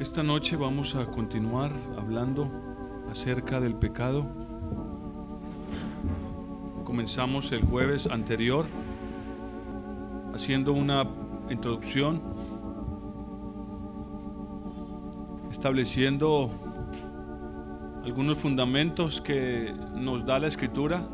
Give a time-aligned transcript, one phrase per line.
[0.00, 2.50] Esta noche vamos a continuar hablando
[3.10, 4.26] acerca del pecado.
[6.84, 8.64] Comenzamos el jueves anterior
[10.32, 11.06] haciendo una
[11.50, 12.22] introducción,
[15.50, 16.50] estableciendo
[18.02, 21.06] algunos fundamentos que nos da la escritura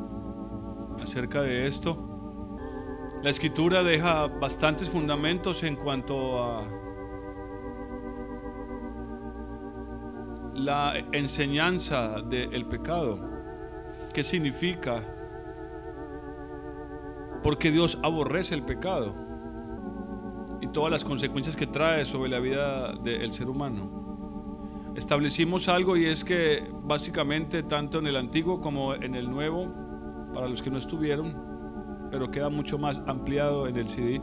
[1.02, 1.98] acerca de esto.
[3.24, 6.85] La escritura deja bastantes fundamentos en cuanto a
[10.66, 13.20] la enseñanza del pecado.
[14.12, 15.00] ¿Qué significa?
[17.40, 19.14] Porque Dios aborrece el pecado
[20.60, 24.92] y todas las consecuencias que trae sobre la vida del ser humano.
[24.96, 29.72] Establecimos algo y es que básicamente tanto en el antiguo como en el nuevo,
[30.34, 34.20] para los que no estuvieron, pero queda mucho más ampliado en el CD,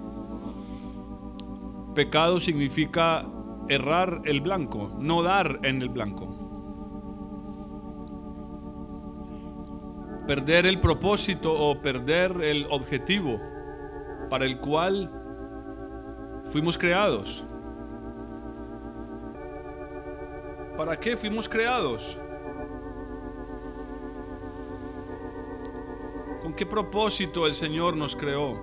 [1.95, 3.25] pecado significa
[3.69, 6.32] errar el blanco, no dar en el blanco.
[10.27, 13.41] Perder el propósito o perder el objetivo
[14.29, 15.11] para el cual
[16.51, 17.43] fuimos creados.
[20.77, 22.17] ¿Para qué fuimos creados?
[26.41, 28.61] ¿Con qué propósito el Señor nos creó?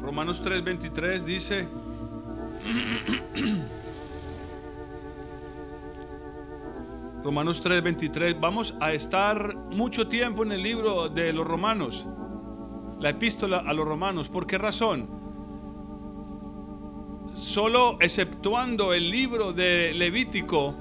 [0.00, 1.68] Romanos 3:23 dice,
[7.24, 12.06] Romanos 3:23, vamos a estar mucho tiempo en el libro de los Romanos,
[13.00, 14.28] la epístola a los Romanos.
[14.28, 15.08] ¿Por qué razón?
[17.34, 20.74] Solo exceptuando el libro de Levítico,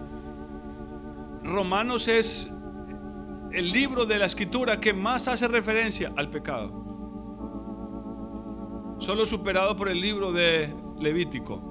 [1.44, 2.52] Romanos es
[3.53, 6.83] el libro de la escritura que más hace referencia al pecado
[9.00, 11.61] solo superado por el libro de Levítico.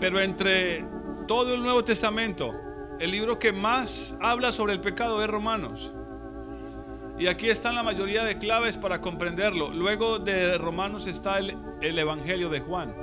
[0.00, 0.97] Pero entre
[1.28, 2.54] todo el Nuevo Testamento,
[2.98, 5.94] el libro que más habla sobre el pecado es Romanos.
[7.18, 9.70] Y aquí están la mayoría de claves para comprenderlo.
[9.70, 12.94] Luego de Romanos está el, el Evangelio de Juan.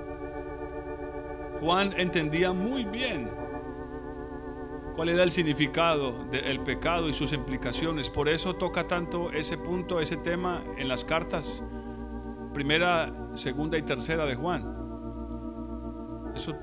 [1.60, 3.30] Juan entendía muy bien
[4.96, 8.10] cuál era el significado del pecado y sus implicaciones.
[8.10, 11.64] Por eso toca tanto ese punto, ese tema en las cartas
[12.56, 14.64] primera, segunda y tercera de Juan.
[16.34, 16.56] Eso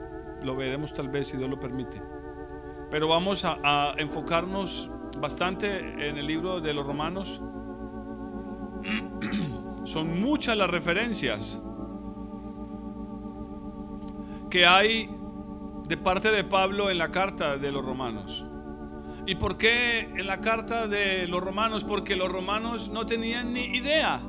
[0.44, 2.02] lo veremos tal vez si Dios lo permite.
[2.90, 7.42] Pero vamos a, enfocarnos bastante en el libro de los romanos.
[9.84, 11.60] Son muchas las referencias
[14.50, 15.10] que hay
[15.88, 18.44] de parte de Pablo en la carta de los romanos.
[19.26, 21.84] ¿Y por qué en la carta de los romanos?
[21.84, 24.20] Porque los romanos no tenían ni idea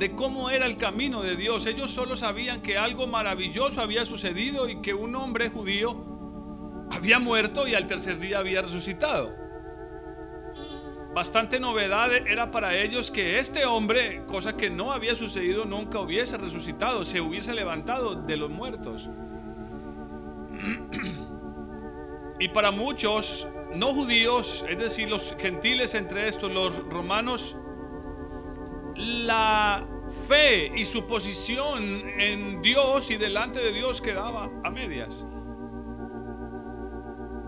[0.00, 1.66] de cómo era el camino de Dios.
[1.66, 5.94] Ellos solo sabían que algo maravilloso había sucedido y que un hombre judío
[6.90, 9.30] había muerto y al tercer día había resucitado.
[11.14, 16.38] Bastante novedad era para ellos que este hombre, cosa que no había sucedido nunca, hubiese
[16.38, 19.10] resucitado, se hubiese levantado de los muertos.
[22.38, 27.54] Y para muchos no judíos, es decir, los gentiles entre estos, los romanos,
[28.96, 31.82] la fe y su posición
[32.18, 35.26] en Dios y delante de Dios quedaba a medias.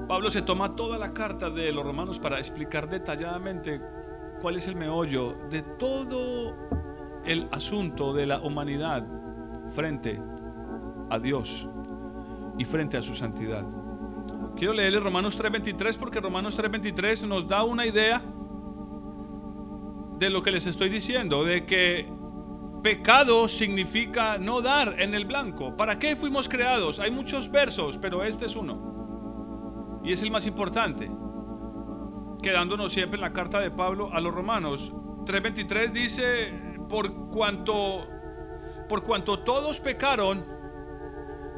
[0.09, 3.81] Pablo se toma toda la carta de los romanos para explicar detalladamente
[4.41, 6.55] cuál es el meollo de todo
[7.25, 9.07] el asunto de la humanidad
[9.75, 10.21] frente
[11.11, 11.69] a Dios
[12.59, 13.65] y frente a su santidad.
[14.57, 18.23] Quiero leerle Romanos 3:23 porque Romanos 3:23 nos da una idea
[20.19, 22.13] de lo que les estoy diciendo, de que
[22.83, 25.77] pecado significa no dar en el blanco.
[25.77, 26.99] ¿Para qué fuimos creados?
[26.99, 30.01] Hay muchos versos, pero este es uno.
[30.05, 31.11] Y es el más importante.
[32.43, 34.93] Quedándonos siempre en la carta de Pablo a los romanos.
[35.25, 36.53] 3.23 dice,
[36.89, 38.07] por cuanto,
[38.89, 40.45] por cuanto todos pecaron,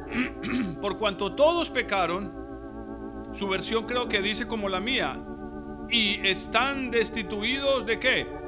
[0.81, 2.31] por cuanto todos pecaron,
[3.33, 5.25] su versión creo que dice como la mía,
[5.89, 8.44] y están destituidos de qué?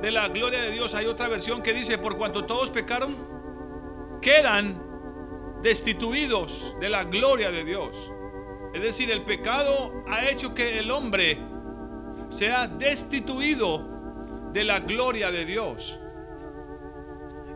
[0.00, 0.94] De la gloria de Dios.
[0.94, 3.16] Hay otra versión que dice, por cuanto todos pecaron,
[4.20, 4.82] quedan
[5.62, 8.12] destituidos de la gloria de Dios.
[8.74, 11.38] Es decir, el pecado ha hecho que el hombre
[12.28, 15.98] sea destituido de la gloria de Dios.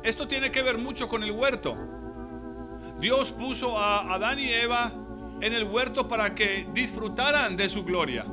[0.03, 1.77] Esto tiene que ver mucho con el huerto.
[2.99, 4.93] Dios puso a Adán y Eva
[5.41, 8.27] en el huerto para que disfrutaran de su gloria.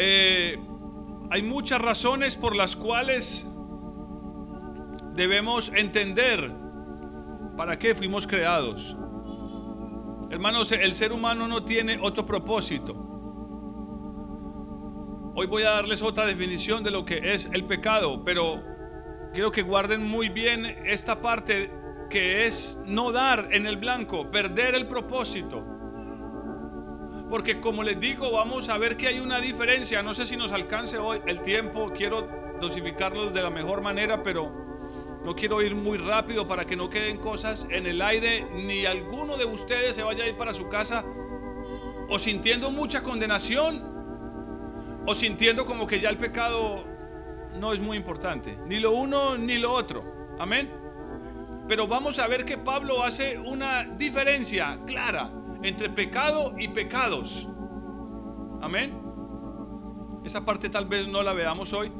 [0.00, 0.56] Eh,
[1.28, 3.48] hay muchas razones por las cuales
[5.14, 6.52] debemos entender
[7.56, 8.96] para qué fuimos creados.
[10.30, 12.94] Hermanos, el ser humano no tiene otro propósito.
[15.34, 18.62] Hoy voy a darles otra definición de lo que es el pecado, pero
[19.32, 21.72] quiero que guarden muy bien esta parte
[22.08, 25.77] que es no dar en el blanco, perder el propósito.
[27.30, 30.02] Porque como les digo, vamos a ver que hay una diferencia.
[30.02, 32.28] No sé si nos alcance hoy el tiempo, quiero
[32.60, 34.50] dosificarlo de la mejor manera, pero
[35.24, 39.36] no quiero ir muy rápido para que no queden cosas en el aire, ni alguno
[39.36, 41.04] de ustedes se vaya a ir para su casa
[42.08, 46.84] o sintiendo mucha condenación o sintiendo como que ya el pecado
[47.58, 50.34] no es muy importante, ni lo uno ni lo otro.
[50.38, 50.70] Amén.
[51.66, 55.30] Pero vamos a ver que Pablo hace una diferencia clara
[55.62, 57.48] entre pecado y pecados.
[58.60, 58.98] Amén.
[60.24, 61.90] Esa parte tal vez no la veamos hoy.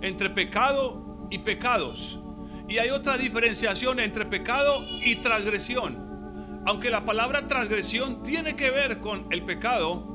[0.00, 2.20] Entre pecado y pecados.
[2.68, 6.62] Y hay otra diferenciación entre pecado y transgresión.
[6.66, 10.10] Aunque la palabra transgresión tiene que ver con el pecado,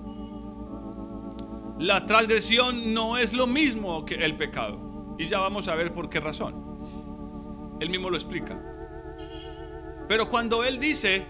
[1.80, 5.16] la transgresión no es lo mismo que el pecado.
[5.18, 7.76] Y ya vamos a ver por qué razón.
[7.80, 8.62] Él mismo lo explica.
[10.08, 11.26] Pero cuando él dice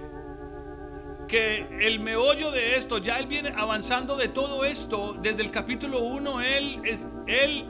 [1.28, 6.00] que el meollo de esto, ya él viene avanzando de todo esto, desde el capítulo
[6.00, 6.82] 1, él,
[7.28, 7.70] él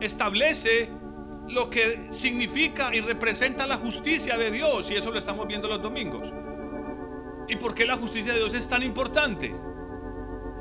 [0.00, 0.90] establece
[1.48, 5.82] lo que significa y representa la justicia de Dios, y eso lo estamos viendo los
[5.82, 6.32] domingos.
[7.48, 9.54] ¿Y por qué la justicia de Dios es tan importante?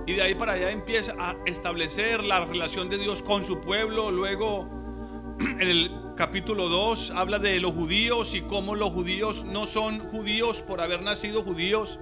[0.05, 4.09] Y de ahí para allá empieza a establecer la relación de Dios con su pueblo,
[4.09, 4.69] luego
[5.39, 10.61] en el capítulo 2 habla de los judíos y cómo los judíos no son judíos
[10.61, 11.99] por haber nacido judíos.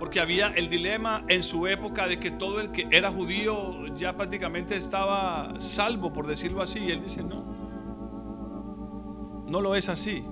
[0.00, 4.16] Porque había el dilema en su época de que todo el que era judío ya
[4.16, 6.80] prácticamente estaba salvo, por decirlo así.
[6.80, 7.44] Y él dice, no,
[9.46, 10.24] no lo es así.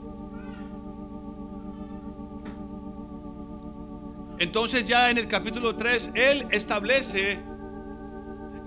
[4.40, 7.40] Entonces ya en el capítulo 3, él establece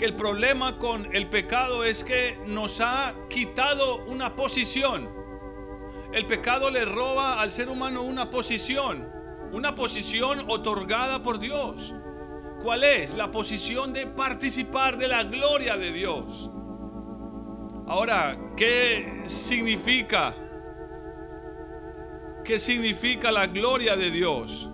[0.01, 5.09] el problema con el pecado es que nos ha quitado una posición.
[6.11, 9.07] El pecado le roba al ser humano una posición,
[9.51, 11.93] una posición otorgada por Dios.
[12.63, 13.15] ¿Cuál es?
[13.15, 16.49] La posición de participar de la gloria de Dios.
[17.87, 20.35] Ahora, ¿qué significa?
[22.45, 24.69] ¿Qué significa la gloria de Dios?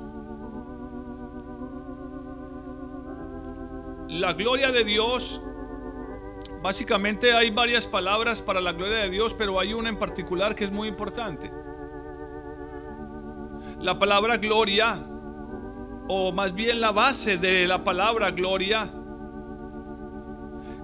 [4.09, 5.41] La gloria de Dios,
[6.61, 10.63] básicamente hay varias palabras para la gloria de Dios, pero hay una en particular que
[10.63, 11.51] es muy importante.
[13.79, 15.05] La palabra gloria,
[16.07, 18.91] o más bien la base de la palabra gloria,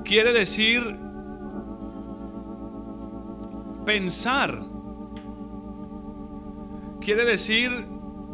[0.04, 1.00] quiere decir
[3.86, 4.60] pensar.
[7.01, 7.88] Quiere decir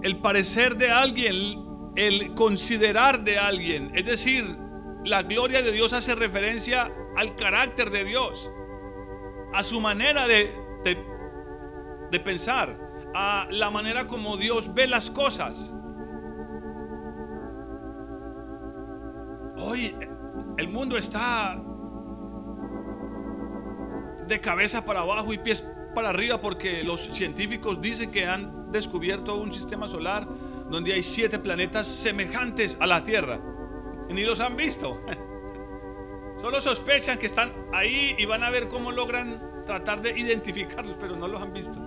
[0.03, 3.91] el parecer de alguien, el considerar de alguien.
[3.95, 4.57] Es decir,
[5.03, 8.51] la gloria de Dios hace referencia al carácter de Dios,
[9.53, 10.53] a su manera de,
[12.11, 12.77] de, pensar,
[13.13, 15.73] a la manera como Dios ve las cosas.
[19.57, 19.95] Hoy
[20.57, 21.61] el mundo está
[24.27, 29.35] de cabeza para abajo y pies para arriba porque los científicos dicen que han descubierto
[29.35, 30.27] un sistema solar
[30.69, 33.39] donde hay siete planetas semejantes a la Tierra
[34.09, 35.01] ni los han visto.
[36.37, 41.15] Solo sospechan que están ahí y van a ver cómo logran tratar de identificarlos, pero
[41.15, 41.79] no los han visto.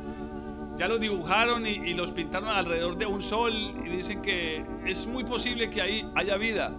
[0.83, 5.23] Ya los dibujaron y, los pintaron alrededor de un sol y dicen que es muy
[5.23, 6.77] posible que ahí haya vida.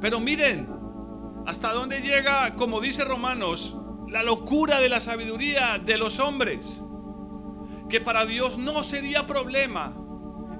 [0.00, 0.68] Pero miren,
[1.46, 6.84] hasta dónde llega, como dice Romanos, la locura de la sabiduría de los hombres.
[7.88, 9.92] Que para Dios no sería problema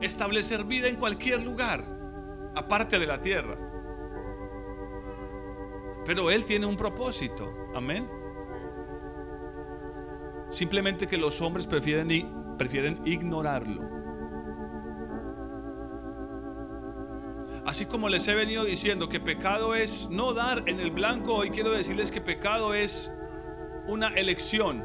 [0.01, 1.85] establecer vida en cualquier lugar
[2.57, 3.57] aparte de la tierra.
[6.05, 7.49] Pero Él tiene un propósito.
[7.73, 8.16] Amén.
[10.51, 12.09] Simplemente que los hombres prefieren,
[12.57, 13.83] prefieren ignorarlo.
[17.65, 21.51] Así como les he venido diciendo que pecado es no dar en el blanco, hoy
[21.51, 23.13] quiero decirles que pecado es
[23.89, 24.85] una elección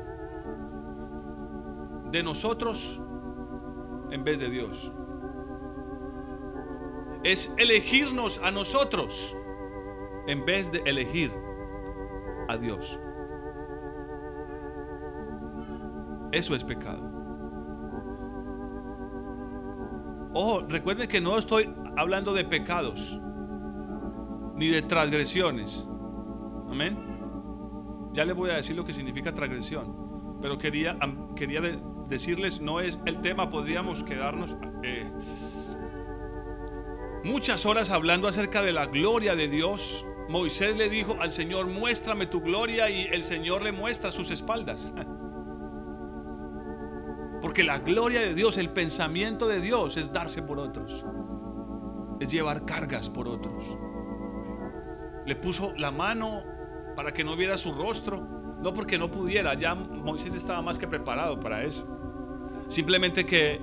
[2.11, 2.99] de nosotros
[4.09, 4.91] en vez de Dios
[7.23, 9.35] es elegirnos a nosotros
[10.27, 11.31] en vez de elegir
[12.47, 12.99] a Dios.
[16.31, 17.11] Eso es pecado.
[20.33, 23.19] Ojo, recuerden que no estoy hablando de pecados,
[24.55, 25.87] ni de transgresiones.
[26.69, 26.97] Amén.
[28.13, 30.39] Ya les voy a decir lo que significa transgresión.
[30.41, 30.97] Pero quería,
[31.35, 31.61] quería
[32.07, 35.11] decirles, no es el tema, podríamos quedarnos eh,
[37.23, 40.05] muchas horas hablando acerca de la gloria de Dios.
[40.29, 44.93] Moisés le dijo al Señor, muéstrame tu gloria y el Señor le muestra sus espaldas.
[47.51, 51.03] Porque la gloria de Dios, el pensamiento de Dios es darse por otros,
[52.21, 53.77] es llevar cargas por otros.
[55.25, 56.45] Le puso la mano
[56.95, 58.25] para que no viera su rostro,
[58.61, 61.85] no porque no pudiera, ya Moisés estaba más que preparado para eso.
[62.69, 63.59] Simplemente que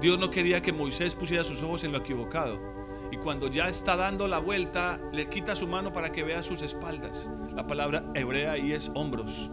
[0.00, 2.60] Dios no quería que Moisés pusiera sus ojos en lo equivocado.
[3.12, 6.60] Y cuando ya está dando la vuelta, le quita su mano para que vea sus
[6.60, 7.30] espaldas.
[7.54, 9.48] La palabra hebrea ahí es hombros.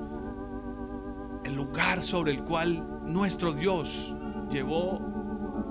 [1.49, 4.15] El lugar sobre el cual nuestro Dios
[4.51, 5.01] llevó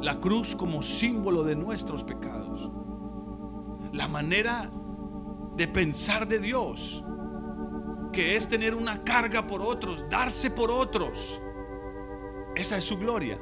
[0.02, 2.68] la cruz como símbolo de nuestros pecados.
[3.92, 4.72] La manera
[5.54, 7.04] de pensar de Dios,
[8.12, 11.40] que es tener una carga por otros, darse por otros.
[12.56, 13.38] Esa es su gloria.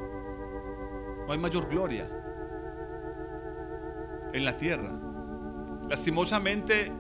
[1.26, 2.06] No hay mayor gloria
[4.34, 4.92] en la tierra.
[5.88, 6.92] Lastimosamente,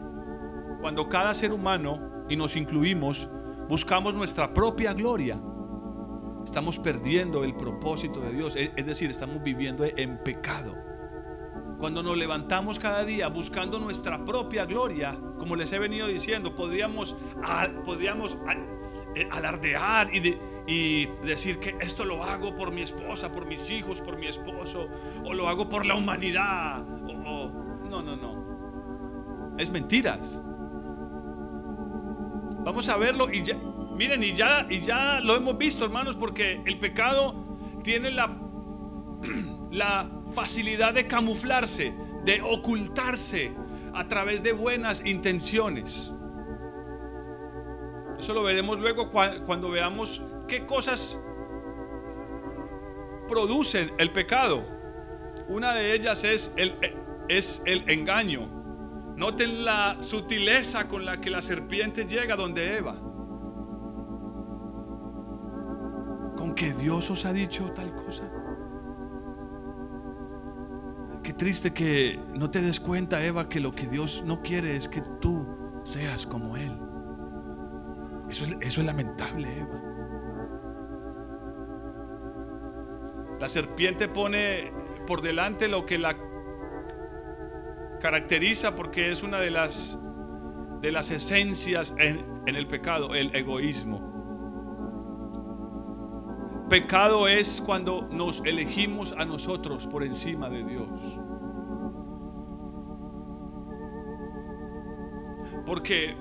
[0.80, 3.28] cuando cada ser humano, y nos incluimos,
[3.68, 5.40] buscamos nuestra propia gloria,
[6.44, 8.56] estamos perdiendo el propósito de Dios.
[8.56, 10.74] Es decir, estamos viviendo en pecado.
[11.78, 17.14] Cuando nos levantamos cada día buscando nuestra propia gloria, como les he venido diciendo, podríamos,
[17.84, 18.38] podríamos
[19.14, 23.70] eh, alardear y de, y decir que esto lo hago por mi esposa, por mis
[23.70, 24.88] hijos, por mi esposo,
[25.24, 26.86] o lo hago por la humanidad.
[26.86, 29.56] No, no, no.
[29.58, 30.42] Es mentiras.
[32.66, 33.54] Vamos a verlo y ya,
[33.94, 37.32] miren, y ya, y ya lo hemos visto, hermanos, porque el pecado
[37.84, 38.36] tiene la,
[39.70, 41.94] la facilidad de camuflarse,
[42.24, 43.52] de ocultarse
[43.94, 46.12] a través de buenas intenciones.
[48.18, 51.20] Eso lo veremos luego cuando veamos ¿Qué cosas
[53.28, 54.64] producen el pecado?
[55.46, 56.76] Una de ellas es el,
[57.28, 58.55] es el engaño.
[59.16, 62.94] Noten la sutileza con la que la serpiente llega donde Eva.
[66.36, 68.30] ¿Con que Dios os ha dicho tal cosa?
[71.22, 74.86] Qué triste que no te des cuenta, Eva, que lo que Dios no quiere es
[74.86, 75.46] que tú
[75.82, 76.78] seas como Él.
[78.28, 79.82] Eso eso es lamentable, Eva.
[83.40, 84.70] La serpiente pone
[85.06, 86.16] por delante lo que la
[88.00, 89.98] caracteriza porque es una de las
[90.80, 94.14] de las esencias en, el pecado, el egoísmo.
[96.68, 100.88] Pecado es cuando nos elegimos a nosotros por encima de Dios.
[105.64, 106.16] Porque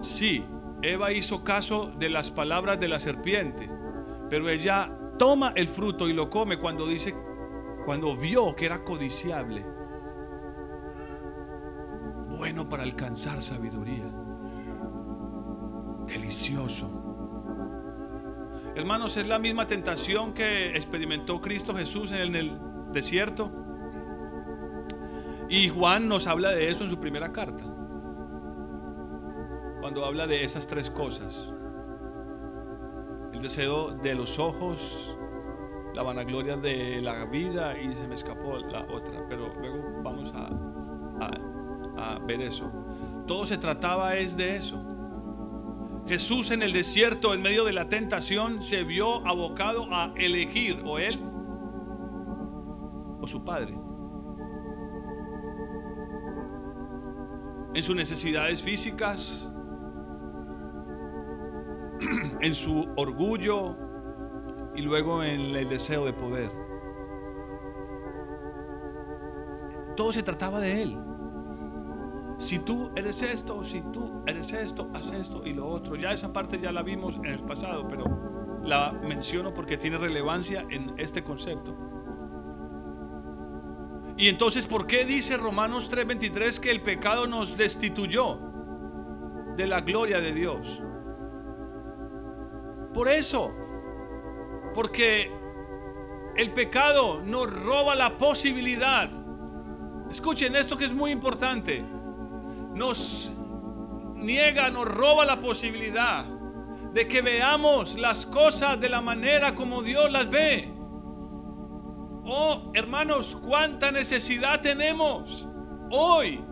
[0.00, 0.44] sí,
[0.82, 3.70] Eva hizo caso de las palabras de la serpiente,
[4.28, 7.14] pero ella toma el fruto y lo come cuando dice,
[7.84, 9.64] cuando vio que era codiciable,
[12.42, 14.04] bueno para alcanzar sabiduría,
[16.08, 16.90] delicioso.
[18.74, 22.58] Hermanos, es la misma tentación que experimentó Cristo Jesús en el
[22.90, 23.48] desierto.
[25.48, 27.62] Y Juan nos habla de eso en su primera carta.
[29.80, 31.54] Cuando habla de esas tres cosas
[33.42, 35.16] deseo de los ojos,
[35.94, 40.48] la vanagloria de la vida y se me escapó la otra, pero luego vamos a,
[42.26, 42.70] ver eso.
[43.26, 44.82] Todo se trataba es de eso.
[46.06, 50.98] Jesús en el desierto, en medio de la tentación, se vio abocado a elegir o
[50.98, 51.20] él
[53.20, 53.78] o su padre.
[57.74, 59.48] En sus necesidades físicas,
[62.40, 63.76] en su orgullo
[64.74, 66.50] y luego en el deseo de poder.
[69.96, 70.98] Todo se trataba de él.
[72.42, 75.94] Si tú eres esto, si tú eres esto, haz esto y lo otro.
[75.94, 80.66] Ya esa parte ya la vimos en el pasado, pero la menciono porque tiene relevancia
[80.68, 81.76] en este concepto.
[84.16, 88.40] Y entonces, ¿por qué dice Romanos 3:23 que el pecado nos destituyó
[89.56, 90.82] de la gloria de Dios?
[92.92, 93.54] Por eso,
[94.74, 95.30] porque
[96.34, 99.08] el pecado nos roba la posibilidad.
[100.10, 102.01] Escuchen esto que es muy importante.
[102.74, 103.32] Nos
[104.16, 106.24] niega, nos roba la posibilidad
[106.92, 110.72] de que veamos las cosas de la manera como Dios las ve.
[112.24, 115.48] Oh, hermanos, cuánta necesidad tenemos
[115.90, 116.44] hoy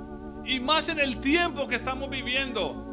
[0.45, 2.87] Y más en el tiempo que estamos viviendo.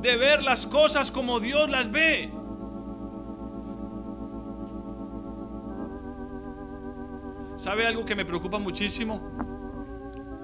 [0.00, 2.32] De ver las cosas como Dios las ve.
[7.56, 9.20] ¿Sabe algo que me preocupa muchísimo?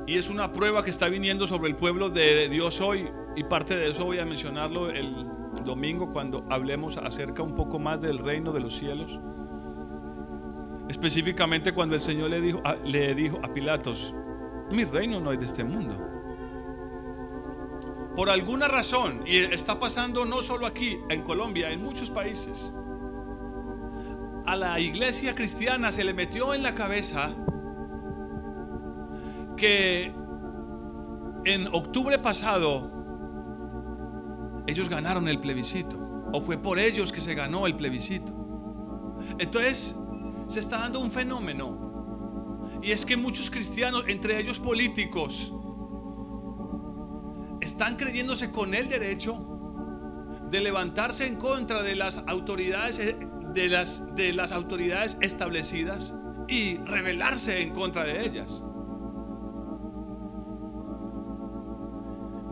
[0.08, 3.10] Y es una prueba que está viniendo sobre el pueblo de Dios hoy.
[3.36, 5.28] Y parte de eso voy a mencionarlo el
[5.66, 9.20] domingo cuando hablemos acerca un poco más del reino de los cielos.
[10.88, 14.14] Específicamente cuando el Señor le dijo, a, le dijo a Pilatos,
[14.70, 15.94] mi reino no es de este mundo.
[18.16, 22.72] Por alguna razón, y está pasando no solo aquí, en Colombia, en muchos países,
[24.46, 27.36] a la iglesia cristiana se le metió en la cabeza
[29.58, 30.10] que
[31.44, 32.90] en octubre pasado
[34.66, 35.98] ellos ganaron el plebiscito,
[36.32, 38.32] o fue por ellos que se ganó el plebiscito.
[39.38, 39.94] Entonces,
[40.46, 45.52] se está dando un fenómeno, y es que muchos cristianos, entre ellos políticos,
[47.60, 49.44] están creyéndose con el derecho
[50.50, 52.98] de levantarse en contra de las autoridades
[53.54, 56.14] de las, de las autoridades establecidas
[56.46, 58.62] y rebelarse en contra de ellas.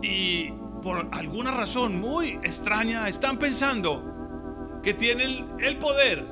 [0.08, 6.24] Y por alguna razón muy extraña están pensando que tienen el poder,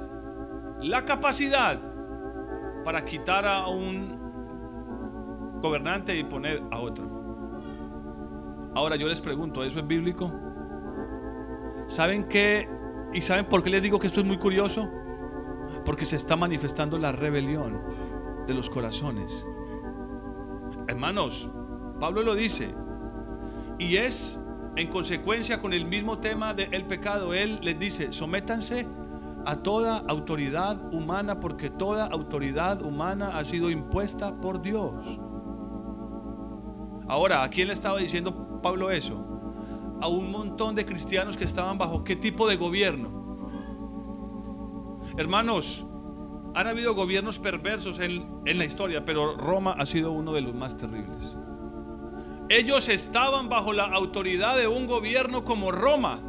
[0.80, 1.80] la capacidad
[2.84, 7.10] para quitar a un gobernante y poner a otro.
[8.76, 10.32] Ahora yo les pregunto, ¿eso es bíblico?
[11.88, 12.68] ¿Saben qué?
[13.12, 14.88] ¿Y saben por qué les digo que esto es muy curioso?
[15.84, 17.82] Porque se está manifestando la rebelión
[18.46, 19.44] de los corazones.
[20.86, 21.50] Hermanos,
[21.98, 22.72] Pablo lo dice,
[23.78, 24.40] y es
[24.76, 27.34] en consecuencia con el mismo tema del pecado.
[27.34, 28.86] Él les dice, sométanse
[29.46, 34.94] a toda autoridad humana porque toda autoridad humana ha sido impuesta por Dios.
[37.06, 39.24] Ahora, ¿a quién le estaba diciendo Pablo eso?
[40.00, 43.22] A un montón de cristianos que estaban bajo qué tipo de gobierno.
[45.16, 45.84] Hermanos,
[46.54, 50.54] han habido gobiernos perversos en, en la historia, pero Roma ha sido uno de los
[50.54, 51.36] más terribles.
[52.48, 56.20] Ellos estaban bajo la autoridad de un gobierno como Roma,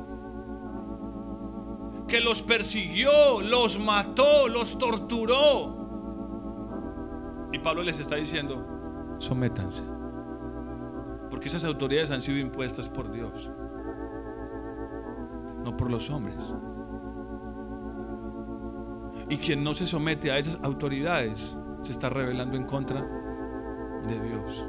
[2.07, 5.75] que los persiguió, los mató, los torturó.
[7.51, 8.65] Y Pablo les está diciendo,
[9.19, 9.83] sométanse,
[11.29, 13.51] porque esas autoridades han sido impuestas por Dios,
[15.63, 16.55] no por los hombres.
[19.27, 23.01] Y quien no se somete a esas autoridades se está rebelando en contra
[24.07, 24.65] de Dios.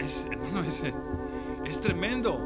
[0.00, 0.26] Es,
[1.66, 2.40] es, tremendo.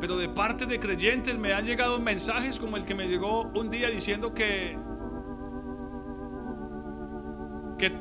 [0.00, 3.70] Pero de parte de creyentes me han llegado mensajes como el que me llegó un
[3.70, 4.78] día diciendo que,
[7.76, 7.92] que,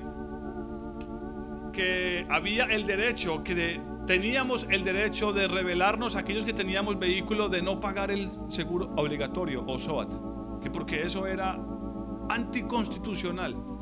[1.71, 7.49] que había el derecho, que teníamos el derecho de revelarnos a aquellos que teníamos vehículo
[7.49, 11.57] de no pagar el seguro obligatorio o SOAT, que porque eso era
[12.29, 13.72] anticonstitucional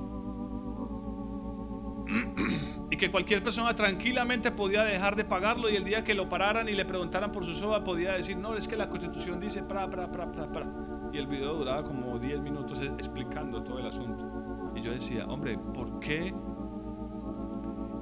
[2.90, 6.68] y que cualquier persona tranquilamente podía dejar de pagarlo y el día que lo pararan
[6.68, 9.90] y le preguntaran por su soba podía decir, no, es que la constitución dice, pra,
[9.90, 10.66] pra, pra, pra, pra.
[11.14, 14.72] Y el video duraba como 10 minutos explicando todo el asunto.
[14.76, 16.34] Y yo decía, hombre, ¿por qué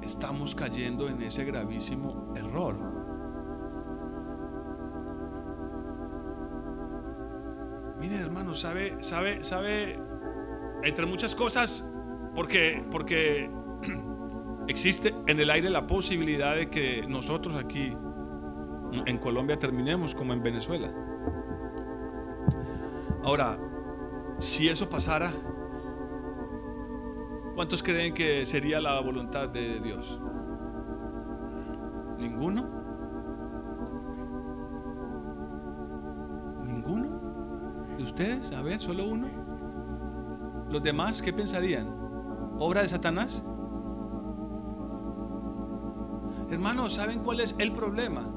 [0.02, 2.76] estamos cayendo en ese gravísimo error?
[8.00, 10.00] Mire, hermano, sabe, sabe, sabe,
[10.82, 11.84] entre muchas cosas,
[12.34, 13.50] porque, porque
[14.68, 17.96] existe en el aire la posibilidad de que nosotros aquí
[19.06, 20.92] en Colombia terminemos como en Venezuela.
[23.22, 23.58] Ahora,
[24.38, 25.30] si eso pasara,
[27.54, 30.20] ¿cuántos creen que sería la voluntad de Dios?
[32.18, 32.68] ¿Ninguno?
[36.64, 37.96] ¿Ninguno?
[37.98, 38.52] ¿De ustedes?
[38.52, 39.28] A ver, solo uno.
[40.70, 41.88] ¿Los demás qué pensarían?
[42.58, 43.44] ¿Obra de Satanás?
[46.50, 48.28] Hermanos, ¿saben cuál es el problema?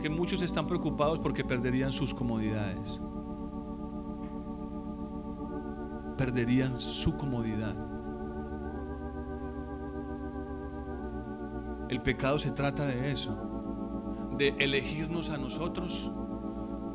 [0.00, 3.00] Que muchos están preocupados porque perderían sus comodidades.
[6.16, 7.74] Perderían su comodidad.
[11.88, 13.36] El pecado se trata de eso,
[14.36, 16.12] de elegirnos a nosotros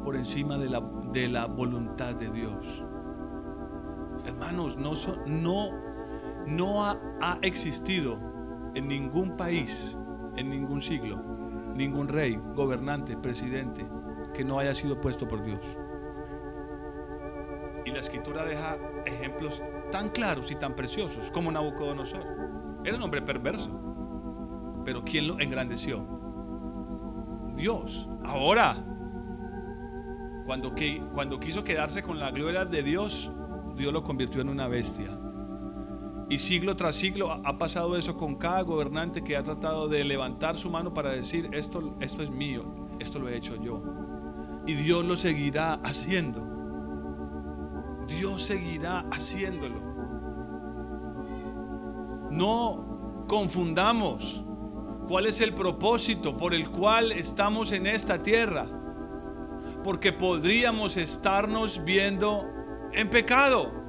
[0.05, 0.79] por encima de la,
[1.11, 2.85] de la voluntad de Dios.
[4.25, 4.93] Hermanos, no,
[5.27, 5.69] no,
[6.47, 8.17] no ha existido
[8.73, 9.97] en ningún país
[10.35, 11.21] en ningún siglo,
[11.75, 13.85] ningún rey, gobernante, presidente
[14.33, 15.61] que no haya sido puesto por Dios.
[17.85, 22.25] Y la escritura deja ejemplos tan claros y tan preciosos como Nabucodonosor.
[22.83, 23.79] Era un hombre perverso.
[24.85, 26.05] Pero ¿quién lo engrandeció?
[27.55, 28.09] Dios.
[28.23, 28.83] Ahora,
[30.45, 30.73] cuando,
[31.13, 33.31] cuando quiso quedarse con la gloria de Dios,
[33.75, 35.09] Dios lo convirtió en una bestia.
[36.33, 40.57] Y siglo tras siglo ha pasado eso con cada gobernante que ha tratado de levantar
[40.57, 42.65] su mano para decir, esto, esto es mío,
[42.97, 43.83] esto lo he hecho yo.
[44.65, 46.41] Y Dios lo seguirá haciendo.
[48.07, 49.79] Dios seguirá haciéndolo.
[52.31, 54.43] No confundamos
[55.07, 58.65] cuál es el propósito por el cual estamos en esta tierra.
[59.83, 62.43] Porque podríamos estarnos viendo
[62.91, 63.82] en pecado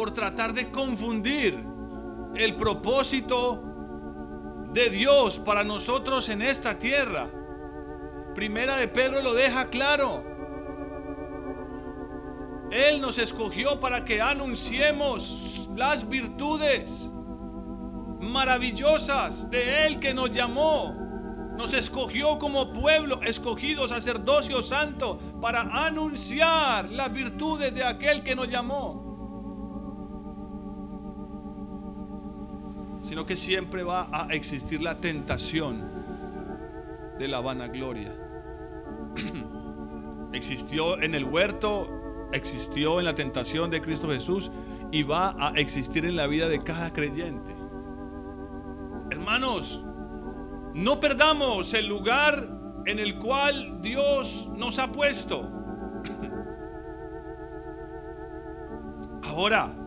[0.00, 1.62] por tratar de confundir
[2.34, 3.62] el propósito
[4.72, 7.28] de Dios para nosotros en esta tierra.
[8.34, 10.24] Primera de Pedro lo deja claro.
[12.70, 17.10] Él nos escogió para que anunciemos las virtudes
[18.20, 20.96] maravillosas de Él que nos llamó.
[21.58, 28.48] Nos escogió como pueblo, escogido sacerdocio santo, para anunciar las virtudes de aquel que nos
[28.48, 28.99] llamó.
[33.10, 35.82] Sino que siempre va a existir la tentación
[37.18, 38.14] de la vanagloria.
[40.32, 44.52] Existió en el huerto, existió en la tentación de Cristo Jesús
[44.92, 47.52] y va a existir en la vida de cada creyente.
[49.10, 49.84] Hermanos,
[50.72, 52.48] no perdamos el lugar
[52.86, 55.50] en el cual Dios nos ha puesto.
[59.24, 59.79] Ahora,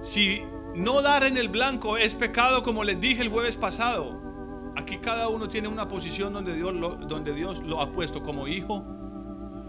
[0.00, 0.42] si
[0.74, 4.20] no dar en el blanco es pecado, como les dije el jueves pasado,
[4.76, 8.46] aquí cada uno tiene una posición donde Dios lo, donde Dios lo ha puesto como
[8.46, 8.84] hijo,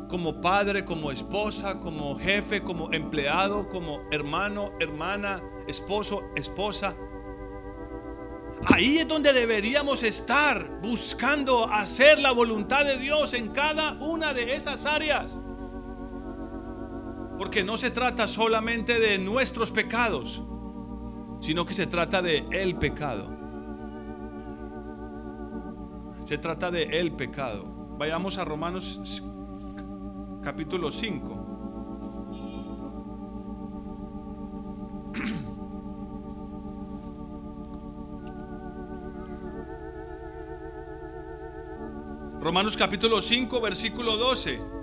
[0.07, 6.95] como padre, como esposa, como jefe, como empleado, como hermano, hermana, esposo, esposa.
[8.65, 14.55] Ahí es donde deberíamos estar buscando hacer la voluntad de Dios en cada una de
[14.55, 15.41] esas áreas.
[17.39, 20.43] Porque no se trata solamente de nuestros pecados,
[21.39, 23.29] sino que se trata de el pecado.
[26.25, 27.63] Se trata de el pecado.
[27.97, 29.23] Vayamos a Romanos
[30.43, 31.45] capítulo 5.
[42.41, 44.78] Romanos capítulo 5, versículo 12.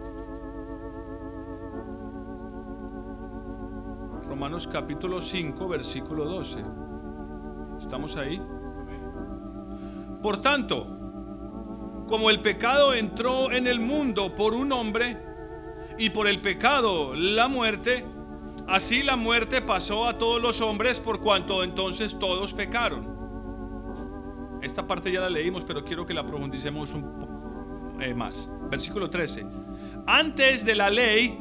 [4.47, 6.59] Romanos capítulo 5, versículo 12.
[7.81, 8.41] ¿Estamos ahí?
[10.23, 10.87] Por tanto,
[12.07, 15.21] como el pecado entró en el mundo por un hombre
[15.99, 18.07] y por el pecado la muerte,
[18.69, 23.17] así la muerte pasó a todos los hombres por cuanto entonces todos pecaron.
[24.63, 28.49] Esta parte ya la leímos, pero quiero que la profundicemos un poco eh, más.
[28.71, 29.45] Versículo 13.
[30.07, 31.37] Antes de la ley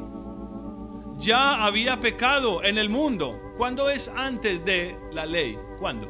[1.18, 3.40] ya había pecado en el mundo.
[3.58, 5.58] ¿Cuándo es antes de la ley?
[5.80, 6.10] ¿Cuándo?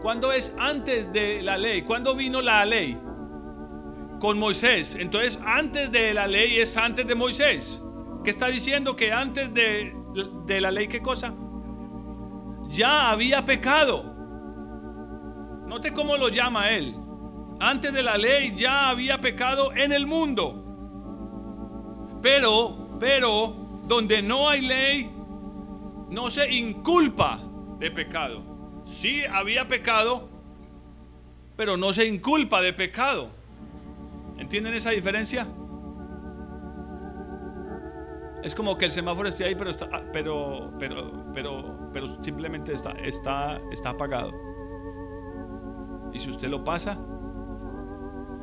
[0.00, 1.82] ¿Cuándo es antes de la ley?
[1.82, 2.98] ¿Cuándo vino la ley?
[4.20, 4.94] Con Moisés.
[4.94, 7.82] Entonces, antes de la ley es antes de Moisés.
[8.24, 8.96] ¿Qué está diciendo?
[8.96, 9.94] Que antes de,
[10.46, 11.34] de la ley, ¿qué cosa?
[12.68, 14.14] Ya había pecado.
[15.66, 16.96] Note cómo lo llama él.
[17.60, 20.62] Antes de la ley ya había pecado en el mundo.
[22.22, 23.54] Pero, pero,
[23.86, 25.10] donde no hay ley,
[26.10, 27.40] no se inculpa
[27.78, 28.42] de pecado.
[28.84, 30.28] Sí había pecado,
[31.56, 33.30] pero no se inculpa de pecado.
[34.38, 35.46] ¿Entienden esa diferencia?
[38.42, 42.92] Es como que el semáforo esté ahí, pero ah, pero, pero, pero, pero simplemente está,
[42.92, 44.30] está, está apagado.
[46.12, 46.96] Y si usted lo pasa,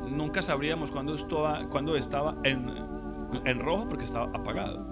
[0.06, 2.93] nunca sabríamos cuándo estaba, cuando estaba en,
[3.44, 4.84] en rojo porque estaba apagado.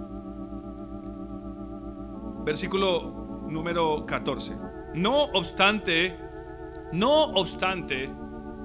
[2.43, 4.55] Versículo número 14.
[4.95, 6.17] No obstante,
[6.91, 8.09] no obstante,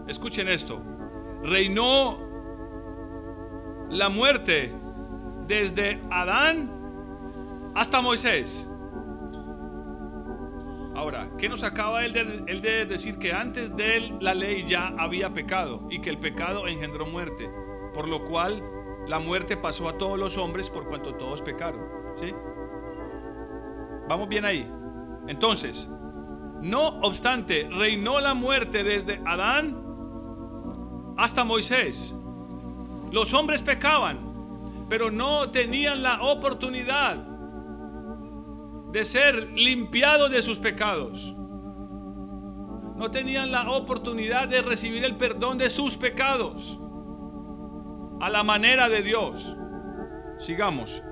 [0.06, 0.82] escuchen esto,
[1.42, 2.18] reinó
[3.90, 4.74] la muerte
[5.46, 6.70] desde Adán
[7.74, 8.68] hasta Moisés.
[10.94, 13.18] Ahora, ¿qué nos acaba él de, de, decir?
[13.18, 17.48] Que antes de él la ley ya había pecado y que el pecado engendró muerte,
[17.94, 18.62] por lo cual
[19.08, 21.80] la muerte pasó a todos los hombres por cuanto todos pecaron.
[22.14, 22.34] ¿Sí?
[24.06, 24.70] Vamos bien ahí.
[25.26, 25.88] Entonces,
[26.60, 29.76] no obstante, reinó la muerte desde Adán
[31.16, 32.14] hasta Moisés.
[33.10, 34.18] Los hombres pecaban,
[34.90, 37.16] pero no tenían la oportunidad
[38.92, 41.34] de ser limpiados de sus pecados.
[42.96, 46.78] No tenían la oportunidad de recibir el perdón de sus pecados
[48.20, 49.56] a la manera de Dios.
[50.38, 51.02] Sigamos.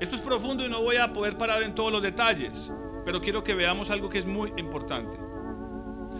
[0.00, 2.72] Esto es profundo y no voy a poder parar en todos los detalles,
[3.04, 5.16] pero quiero que veamos algo que es muy importante.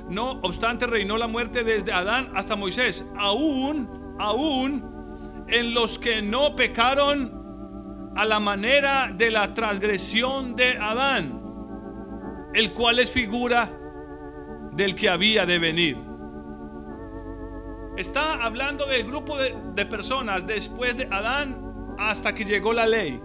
[0.09, 6.55] No obstante, reinó la muerte desde Adán hasta Moisés, aún, aún en los que no
[6.57, 11.41] pecaron a la manera de la transgresión de Adán,
[12.55, 13.71] el cual es figura
[14.73, 16.04] del que había de venir.
[17.97, 23.23] Está hablando del grupo de, personas después de Adán hasta que llegó la ley.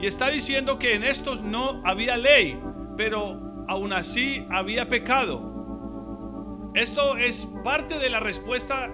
[0.00, 2.60] Y está diciendo que en estos no había ley,
[2.96, 6.70] pero aún así había pecado.
[6.74, 8.92] Esto es parte de la respuesta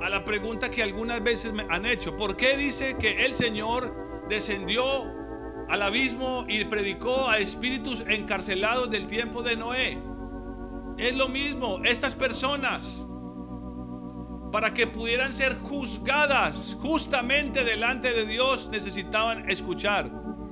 [0.00, 2.16] a la pregunta que algunas veces me han hecho.
[2.16, 3.94] ¿Por qué dice que el Señor
[4.28, 4.84] descendió
[5.68, 9.98] al abismo y predicó a espíritus encarcelados del tiempo de Noé?
[10.98, 13.06] Es lo mismo, estas personas,
[14.52, 20.10] para que pudieran ser juzgadas justamente delante de Dios, necesitaban escuchar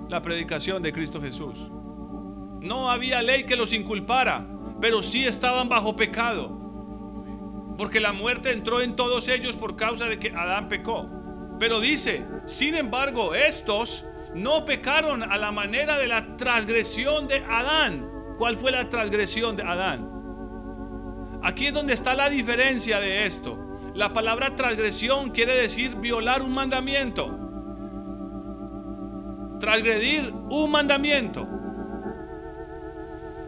[0.09, 1.71] la predicación de Cristo Jesús.
[2.61, 4.47] No había ley que los inculpara,
[4.81, 6.51] pero sí estaban bajo pecado.
[7.77, 11.09] Porque la muerte entró en todos ellos por causa de que Adán pecó.
[11.59, 14.05] Pero dice, sin embargo, estos
[14.35, 18.11] no pecaron a la manera de la transgresión de Adán.
[18.39, 20.11] ¿Cuál fue la transgresión de Adán?
[21.43, 23.64] Aquí es donde está la diferencia de esto.
[23.95, 27.45] La palabra transgresión quiere decir violar un mandamiento
[29.65, 31.49] transgredir un mandamiento.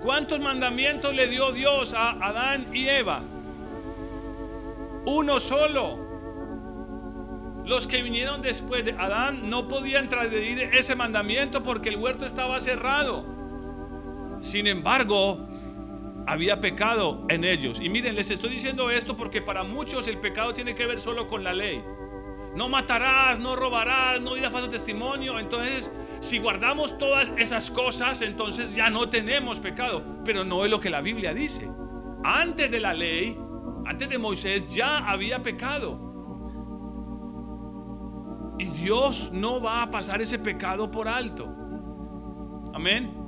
[0.02, 3.20] ¿Cuántos mandamientos le dio Dios a Adán y Eva?
[5.04, 6.06] Uno solo.
[7.66, 12.60] Los que vinieron después de Adán no podían transgredir ese mandamiento porque el huerto estaba
[12.60, 13.26] cerrado.
[14.40, 15.46] Sin embargo,
[16.26, 17.80] había pecado en ellos.
[17.80, 21.28] Y miren, les estoy diciendo esto porque para muchos el pecado tiene que ver solo
[21.28, 21.84] con la ley.
[22.56, 25.38] No matarás, no robarás, no dirás falso testimonio.
[25.38, 30.02] Entonces si guardamos todas esas cosas, entonces ya no tenemos pecado.
[30.24, 31.70] Pero no es lo que la Biblia dice.
[32.24, 33.38] Antes de la ley,
[33.84, 36.00] antes de Moisés, ya había pecado.
[38.58, 41.46] Y Dios no va a pasar ese pecado por alto.
[42.72, 43.25] Amén.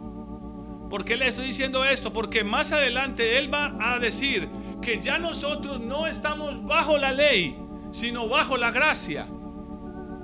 [0.89, 2.13] ¿Por qué le estoy diciendo esto?
[2.13, 4.49] Porque más adelante Él va a decir
[4.81, 7.59] que ya nosotros no estamos bajo la ley,
[7.91, 9.27] sino bajo la gracia.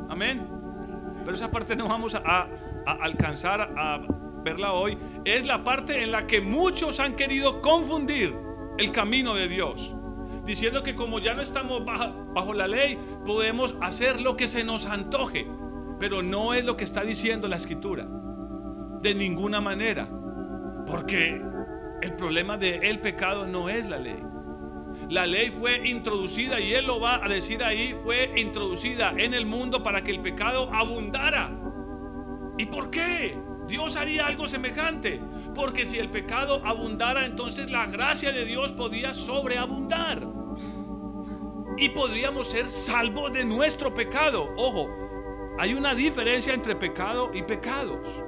[0.09, 0.47] Amén.
[1.25, 2.49] Pero esa parte no vamos a,
[2.87, 4.01] alcanzar a
[4.43, 4.97] verla hoy.
[5.25, 8.35] Es la parte en la que muchos han querido confundir
[8.79, 9.95] el camino de Dios.
[10.45, 14.87] Diciendo que como ya no estamos bajo, la ley, podemos hacer lo que se nos
[14.87, 15.47] antoje.
[15.99, 18.07] Pero no es lo que está diciendo la escritura.
[19.01, 20.09] De ninguna manera.
[20.87, 21.41] Porque
[22.03, 24.23] el problema del pecado no es la ley.
[25.09, 29.47] La ley fue introducida, y él lo va a decir ahí, fue introducida en el
[29.47, 31.51] mundo para que el pecado abundara.
[32.59, 33.37] ¿Y por qué?
[33.67, 35.21] Dios haría algo semejante.
[35.55, 40.27] Porque si el pecado abundara, entonces la gracia de Dios podía sobreabundar.
[41.77, 44.49] Y podríamos ser salvos de nuestro pecado.
[44.57, 44.89] Ojo,
[45.59, 48.23] hay una diferencia entre pecado y pecados.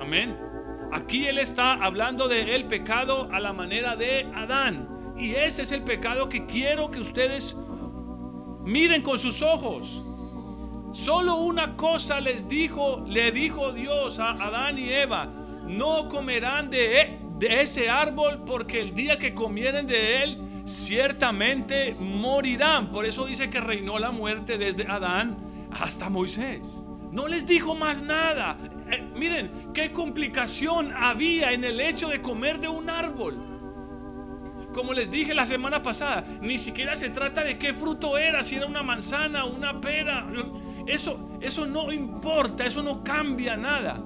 [0.00, 0.47] Amén.
[0.92, 4.88] Aquí Él está hablando de el pecado a la manera de Adán.
[5.18, 7.56] Y ese es el pecado que quiero que ustedes
[8.64, 10.02] miren con sus ojos.
[10.92, 15.26] Solo una cosa les dijo, le dijo Dios a Adán y Eva,
[15.66, 22.90] no comerán de, de ese árbol porque el día que comieren de él, ciertamente morirán.
[22.90, 25.36] Por eso dice que reinó la muerte desde Adán
[25.70, 26.60] hasta Moisés.
[27.10, 28.56] No les dijo más nada.
[28.90, 33.36] Eh, miren, qué complicación había en el hecho de comer de un árbol.
[34.74, 38.56] Como les dije la semana pasada, ni siquiera se trata de qué fruto era, si
[38.56, 40.26] era una manzana, una pera.
[40.84, 44.02] Eso, eso no importa, eso no cambia nada.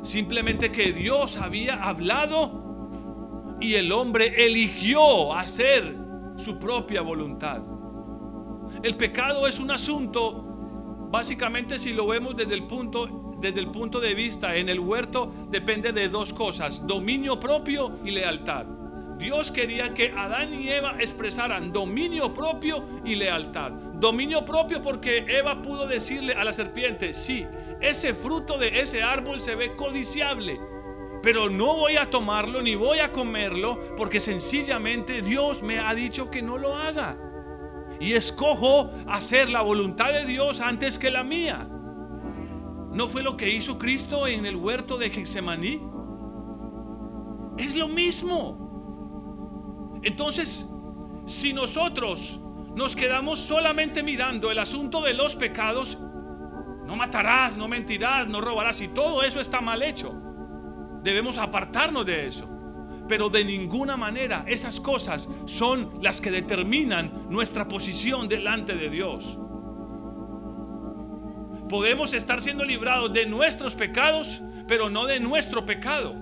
[0.00, 5.98] Simplemente que Dios había hablado y el hombre eligió hacer
[6.36, 7.62] su propia voluntad.
[8.82, 10.46] El pecado es un asunto,
[11.10, 15.30] básicamente si lo vemos desde el punto, desde el punto de vista en el huerto,
[15.50, 18.64] depende de dos cosas, dominio propio y lealtad.
[19.18, 23.70] Dios quería que Adán y Eva expresaran dominio propio y lealtad.
[23.70, 27.46] Dominio propio porque Eva pudo decirle a la serpiente, sí,
[27.82, 30.58] ese fruto de ese árbol se ve codiciable,
[31.22, 36.30] pero no voy a tomarlo ni voy a comerlo porque sencillamente Dios me ha dicho
[36.30, 37.18] que no lo haga.
[38.00, 41.68] y escojo hacer la voluntad de Dios antes que la mía.
[42.94, 45.82] ¿No fue lo que hizo Cristo en el huerto de Getsemaní?
[47.58, 50.00] Es lo mismo.
[50.04, 50.68] Entonces,
[51.26, 52.38] si nosotros
[52.76, 55.98] nos quedamos solamente mirando el asunto de los pecados,
[56.86, 60.14] no matarás, no mentirás, no robarás, y todo eso está mal hecho,
[61.02, 62.48] debemos apartarnos de eso.
[63.08, 69.36] Pero de ninguna manera esas cosas son las que determinan nuestra posición delante de Dios.
[71.68, 76.14] Podemos estar siendo librados de nuestros pecados, pero no de nuestro pecado.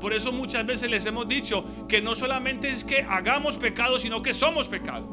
[0.00, 4.22] Por eso muchas veces les hemos dicho que no solamente es que hagamos pecado, sino
[4.22, 5.06] que somos pecado.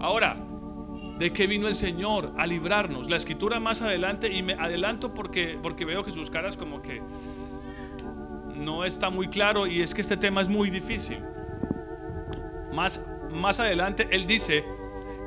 [0.00, 0.36] Ahora,
[1.18, 3.08] ¿de qué vino el Señor a librarnos?
[3.08, 7.02] La escritura más adelante, y me adelanto porque, porque veo que sus caras como que
[8.54, 11.18] no está muy claro y es que este tema es muy difícil.
[12.72, 14.64] Más, más adelante Él dice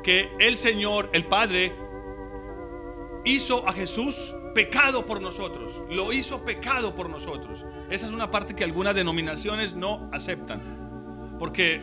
[0.02, 1.74] que el Señor, el Padre,
[3.24, 5.84] hizo a Jesús pecado por nosotros.
[5.90, 7.64] Lo hizo pecado por nosotros.
[7.90, 11.36] Esa es una parte que algunas denominaciones no aceptan.
[11.38, 11.80] Porque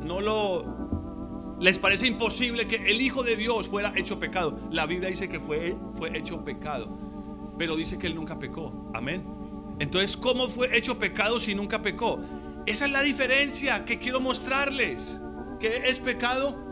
[0.00, 0.76] no lo
[1.58, 4.58] les parece imposible que el Hijo de Dios fuera hecho pecado.
[4.70, 6.88] La Biblia dice que fue, fue hecho pecado.
[7.58, 8.90] Pero dice que Él nunca pecó.
[8.92, 9.24] Amén.
[9.78, 12.20] Entonces, ¿cómo fue hecho pecado si nunca pecó?
[12.66, 15.20] Esa es la diferencia que quiero mostrarles.
[15.58, 16.65] ¿Qué es pecado?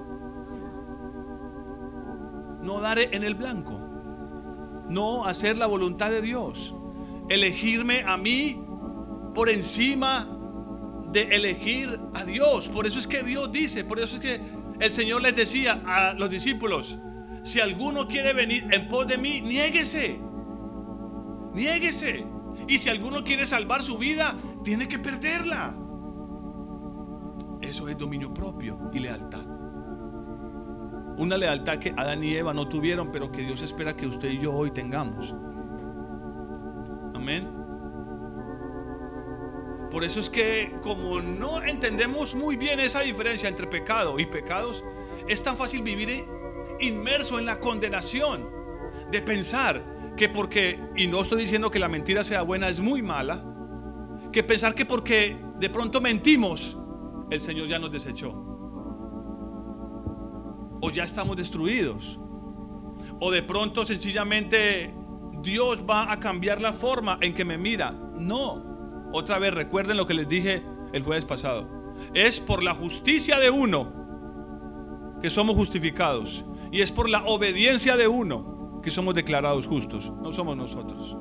[2.64, 3.79] No dar en el blanco.
[4.88, 6.74] No hacer la voluntad de Dios.
[7.29, 8.64] Elegirme a mí
[9.35, 10.29] por encima
[11.12, 12.68] de elegir a Dios.
[12.68, 14.40] Por eso es que Dios dice, por eso es que
[14.81, 16.98] el Señor les decía a los discípulos,
[17.42, 20.20] si alguno quiere venir en pos de mí, niéguese.
[21.53, 22.27] Niéguese.
[22.66, 25.77] Y si alguno quiere salvar su vida, tiene que perderla.
[27.61, 29.54] Eso es dominio propio y lealtad.
[31.16, 34.38] Una lealtad que Adán y Eva no tuvieron, pero que Dios espera que usted y
[34.38, 35.35] yo hoy tengamos.
[37.14, 37.48] Amén.
[39.90, 44.85] Por eso es que como no entendemos muy bien esa diferencia entre pecado y pecados,
[45.29, 46.24] es tan fácil vivir
[46.81, 48.48] inmerso en la condenación
[49.12, 53.03] de pensar que porque, y no estoy diciendo que la mentira sea buena, es muy
[53.03, 53.44] mala,
[54.33, 56.77] que pensar que porque de pronto mentimos,
[57.31, 58.54] el Señor ya nos desechó.
[60.85, 62.20] O ya estamos destruidos.
[63.18, 64.94] O de pronto sencillamente
[65.40, 67.92] Dios va a cambiar la forma en que me mira.
[68.18, 69.09] No.
[69.14, 71.66] Otra vez recuerden lo que les dije el jueves pasado.
[72.12, 73.94] Es por la justicia de uno
[75.23, 76.44] que somos justificados.
[76.70, 81.16] Y es por la obediencia de uno que somos declarados justos, no somos nosotros.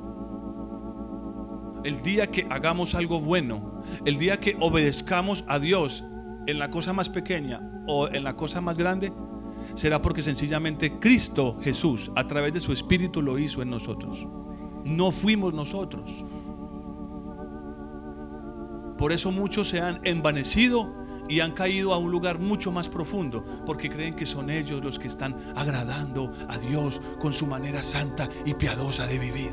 [1.84, 6.04] El día que hagamos algo bueno, el día que obedezcamos a Dios
[6.46, 9.10] en la cosa más pequeña o en la cosa más grande,
[9.74, 14.26] será porque sencillamente Cristo Jesús, a través de su Espíritu, lo hizo en nosotros.
[14.84, 16.24] No fuimos nosotros.
[18.98, 20.94] Por eso muchos se han envanecido
[21.28, 24.98] y han caído a un lugar mucho más profundo porque creen que son ellos los
[24.98, 29.52] que están agradando a Dios con su manera santa y piadosa de vivir.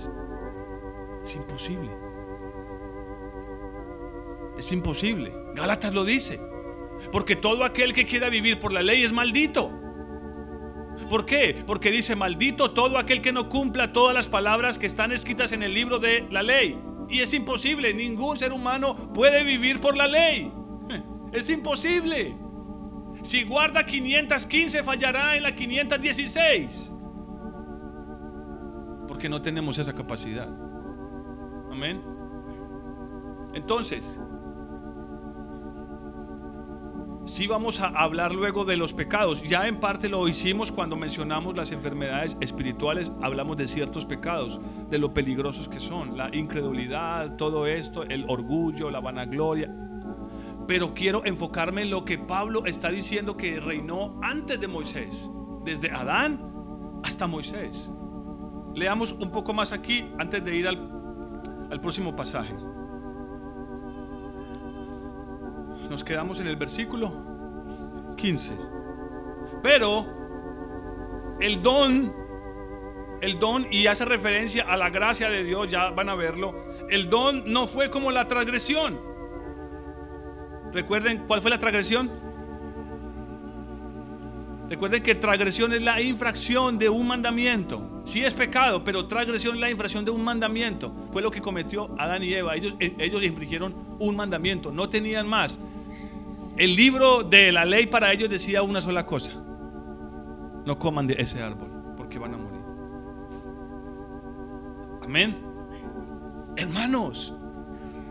[1.24, 1.90] Es imposible.
[4.58, 5.34] Es imposible.
[5.56, 6.40] Gálatas lo dice.
[7.12, 9.72] Porque todo aquel que quiera vivir por la ley es maldito.
[11.10, 11.64] ¿Por qué?
[11.66, 15.64] Porque dice, maldito todo aquel que no cumpla todas las palabras que están escritas en
[15.64, 16.80] el libro de la ley.
[17.10, 20.52] Y es imposible, ningún ser humano puede vivir por la ley.
[21.32, 22.36] Es imposible.
[23.24, 26.92] Si guarda 515, fallará en la 516.
[29.08, 30.50] Porque no tenemos esa capacidad.
[31.72, 32.02] Amén.
[33.54, 34.18] Entonces,
[37.32, 39.42] si vamos a hablar luego de los pecados.
[39.44, 44.98] Ya en parte lo hicimos cuando mencionamos las enfermedades espirituales, hablamos de ciertos pecados, de
[44.98, 49.74] lo peligrosos que son, la incredulidad, todo esto, el orgullo, la vanagloria
[50.68, 55.30] pero quiero enfocarme en lo que Pablo está diciendo que reinó antes de Moisés,
[55.66, 57.90] desde Adán hasta Moisés.
[58.74, 62.54] Leamos un poco más aquí antes de ir al, próximo pasaje.
[65.90, 67.31] Nos quedamos en el versículo
[68.22, 68.54] 15.
[69.64, 70.08] Pero
[71.40, 72.14] el don,
[73.22, 76.56] el don, y hace referencia a la gracia de Dios, ya van a verlo,
[76.90, 79.12] el don no fue como la transgresión
[80.74, 82.10] Recuerden cuál fue la transgresión.
[84.70, 88.02] Recuerden que transgresión es la infracción de un mandamiento.
[88.06, 90.94] Sí es pecado, pero transgresión es la infracción de un mandamiento.
[91.12, 92.56] Fue lo que cometió Adán y Eva.
[92.56, 94.72] Ellos, ellos infringieron un mandamiento.
[94.72, 95.60] No tenían más.
[96.62, 99.32] El libro de la ley para ellos decía una sola cosa.
[100.64, 102.62] No coman de ese árbol porque van a morir.
[105.02, 105.44] Amén.
[106.56, 107.34] Hermanos,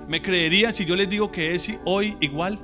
[0.09, 2.59] ¿me creerían si yo les digo que es hoy igual?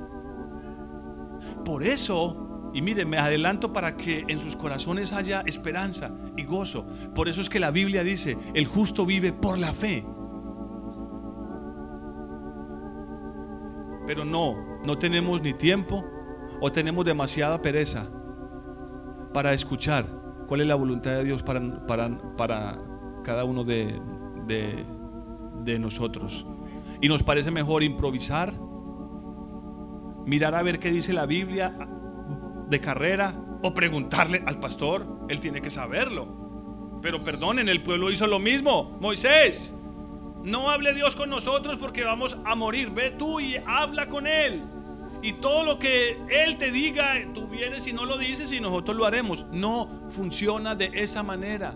[1.63, 6.85] Por eso, y miren, me adelanto para que en sus corazones haya esperanza y gozo.
[7.15, 10.05] Por eso es que la Biblia dice, el justo vive por la fe.
[14.05, 16.05] Pero no, no tenemos ni tiempo
[16.59, 18.07] o tenemos demasiada pereza
[19.33, 20.05] para escuchar
[20.47, 21.85] cuál es la voluntad de Dios para,
[22.37, 22.79] para,
[23.23, 23.99] cada uno de,
[24.45, 26.45] de nosotros.
[27.01, 28.53] Y nos parece mejor improvisar,
[30.25, 31.77] mirar a ver qué dice la Biblia
[32.69, 36.27] de carrera o preguntarle al pastor, él tiene que saberlo.
[37.01, 38.97] Pero perdonen, el pueblo hizo lo mismo.
[38.99, 39.76] Moisés,
[40.43, 42.89] no hable Dios con nosotros porque vamos a morir.
[42.91, 44.63] Ve tú y habla con Él.
[45.21, 48.95] Y todo lo que Él te diga, tú vienes y no lo dices y nosotros
[48.95, 49.45] lo haremos.
[49.51, 51.75] No funciona de esa manera.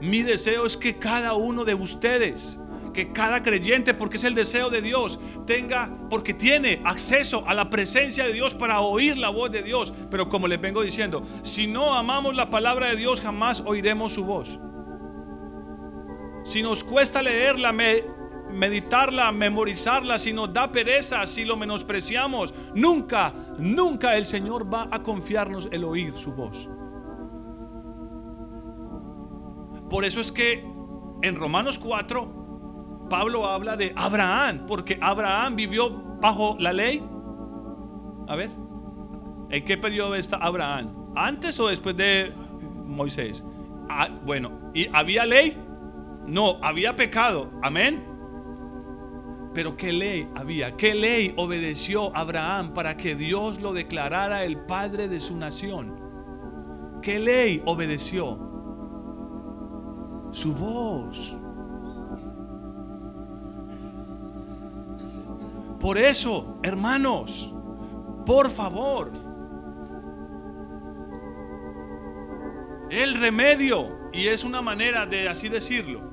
[0.00, 2.60] Mi deseo es que cada uno de ustedes,
[2.94, 7.70] que cada creyente, porque es el deseo de Dios, tenga, porque tiene acceso a la
[7.70, 9.92] presencia de Dios para oír la voz de Dios.
[10.10, 14.24] Pero como les vengo diciendo, si no amamos la palabra de Dios, jamás oiremos su
[14.24, 14.60] voz.
[16.48, 24.16] Si nos cuesta leerla, meditarla, memorizarla, si nos da pereza, si lo menospreciamos, nunca, nunca
[24.16, 26.66] el Señor va a confiarnos el oír su voz.
[29.90, 30.64] Por eso es que
[31.20, 37.06] en Romanos 4, Pablo habla de Abraham, porque Abraham vivió bajo la ley.
[38.26, 38.48] A ver,
[39.50, 41.12] ¿en qué periodo está Abraham?
[41.14, 42.32] ¿Antes o después de
[42.86, 43.44] Moisés?
[43.90, 45.67] Ah, bueno, ¿y había ley?
[46.28, 47.50] No, había pecado.
[47.62, 48.04] Amén.
[49.54, 50.76] Pero ¿qué ley había?
[50.76, 55.98] ¿Qué ley obedeció Abraham para que Dios lo declarara el padre de su nación?
[57.00, 58.38] ¿Qué ley obedeció?
[60.30, 61.34] Su voz.
[65.80, 67.54] Por eso, hermanos,
[68.26, 69.10] por favor,
[72.90, 76.07] el remedio, y es una manera de así decirlo,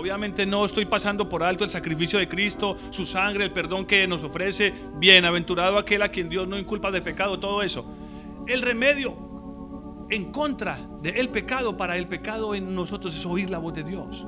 [0.00, 4.08] Obviamente no estoy pasando por alto el sacrificio de Cristo, su sangre, el perdón que
[4.08, 4.72] nos ofrece.
[4.94, 7.84] Bienaventurado aquel a quien Dios no inculpa de pecado, todo eso.
[8.46, 9.14] El remedio
[10.08, 14.26] en contra del pecado para el pecado en nosotros es oír la voz de Dios.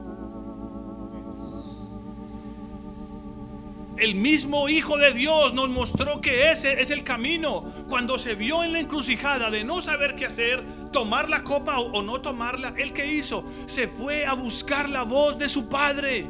[4.03, 7.63] El mismo Hijo de Dios nos mostró que ese es el camino.
[7.89, 12.03] Cuando se vio en la encrucijada de no saber qué hacer, tomar la copa o,
[12.03, 13.45] no tomarla, ¿el que hizo?
[13.67, 16.29] Se fue a buscar la voz de su Padre.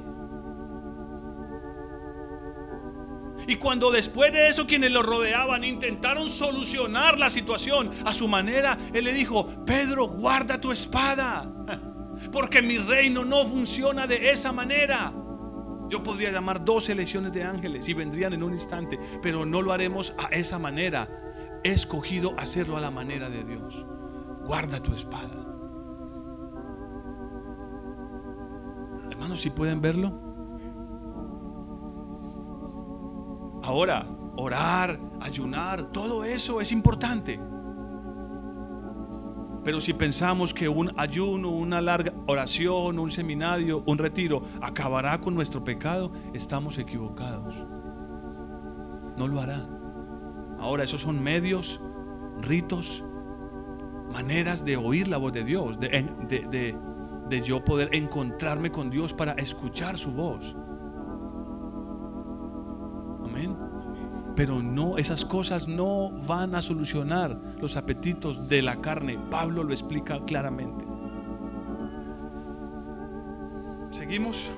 [3.47, 8.77] Y cuando después de eso quienes lo rodeaban intentaron solucionar la situación a su manera,
[8.93, 11.51] Él le dijo, Pedro, guarda tu espada,
[12.33, 15.15] porque mi reino no funciona de esa manera.
[15.93, 19.75] Yo podría llamar 12 legiones de ángeles y vendrían en un instante, pero no lo
[19.75, 21.07] haremos a esa manera.
[21.63, 23.85] He escogido hacerlo a la manera de Dios.
[24.43, 25.37] Guarda tu espada.
[29.11, 30.09] Hermanos, si pueden verlo.
[33.63, 37.39] Ahora, orar, ayunar, todo eso es importante.
[39.65, 45.35] Pero si pensamos que un ayuno, una larga oración, un seminario, un retiro acabará con
[45.35, 47.55] nuestro pecado, estamos equivocados.
[49.17, 49.69] No lo hará.
[50.59, 51.81] Ahora, esos son medios,
[52.41, 53.05] ritos,
[54.13, 55.89] maneras de oír la voz de Dios, de,
[56.29, 56.77] de,
[57.29, 60.57] de yo poder encontrarme con Dios para escuchar su voz.
[64.35, 69.19] Pero no, esas cosas no van a solucionar los apetitos de la carne.
[69.31, 70.87] Pablo lo explica claramente.
[73.91, 74.51] Seguimos.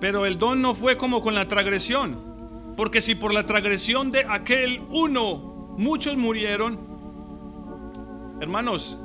[0.00, 2.34] Pero el don no fue como con la transgresión.
[2.76, 5.36] Porque si por la transgresión de aquel uno
[5.78, 6.78] muchos murieron,
[8.40, 8.98] hermanos,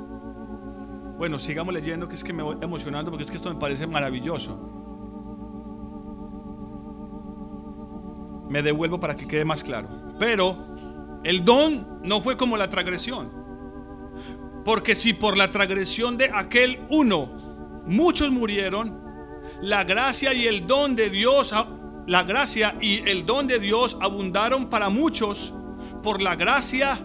[1.20, 3.86] bueno, sigamos leyendo, que es que me voy emocionando porque es que esto me parece
[3.86, 4.56] maravilloso.
[8.48, 9.90] Me devuelvo para que quede más claro.
[10.18, 10.56] Pero
[11.22, 13.30] el don no fue como la transgresión.
[14.64, 17.36] Porque si por la transgresión de aquel uno
[17.84, 18.98] muchos murieron,
[19.60, 21.52] la gracia y el don de Dios,
[22.06, 25.52] la gracia y el don de Dios abundaron para muchos
[26.02, 26.98] por la gracia,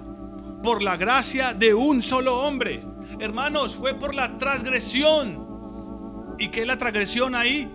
[0.63, 5.45] por la gracia de un solo hombre Hermanos, fue por la transgresión
[6.38, 7.72] ¿Y qué es la transgresión ahí?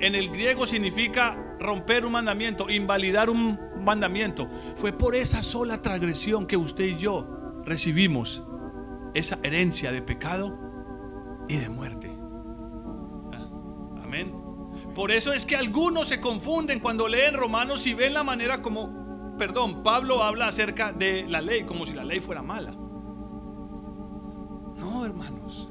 [0.00, 4.48] En el griego significa romper un mandamiento, invalidar un mandamiento.
[4.76, 7.28] Fue por esa sola transgresión que usted y yo
[7.64, 8.42] recibimos
[9.14, 10.58] esa herencia de pecado
[11.48, 12.10] y de muerte.
[13.32, 13.48] Ah,
[14.02, 14.34] amén.
[14.94, 19.36] Por eso es que algunos se confunden cuando leen Romanos y ven la manera como,
[19.38, 22.74] perdón, Pablo habla acerca de la ley como si la ley fuera mala.
[24.80, 25.68] No, hermanos.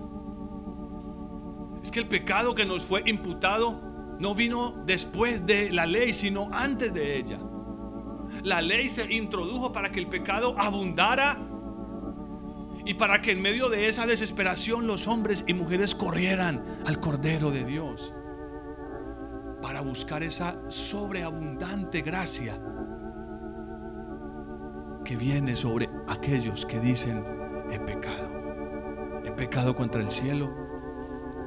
[1.83, 3.81] Es que el pecado que nos fue imputado
[4.19, 7.39] no vino después de la ley, sino antes de ella.
[8.43, 11.39] La ley se introdujo para que el pecado abundara
[12.85, 17.49] y para que en medio de esa desesperación los hombres y mujeres corrieran al Cordero
[17.51, 18.13] de Dios
[19.61, 22.61] para buscar esa sobreabundante gracia
[25.03, 27.23] que viene sobre aquellos que dicen
[27.71, 28.28] he pecado.
[29.39, 30.53] Pecado contra el cielo,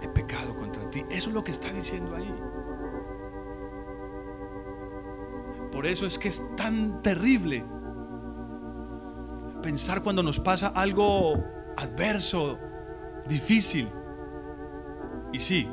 [0.00, 1.04] he pecado contra ti.
[1.10, 2.34] Eso es lo que está diciendo ahí.
[5.70, 7.62] Por eso es que es tan terrible
[9.60, 11.34] pensar cuando nos pasa algo
[11.76, 12.58] adverso,
[13.28, 13.90] difícil.
[15.30, 15.68] Y sí,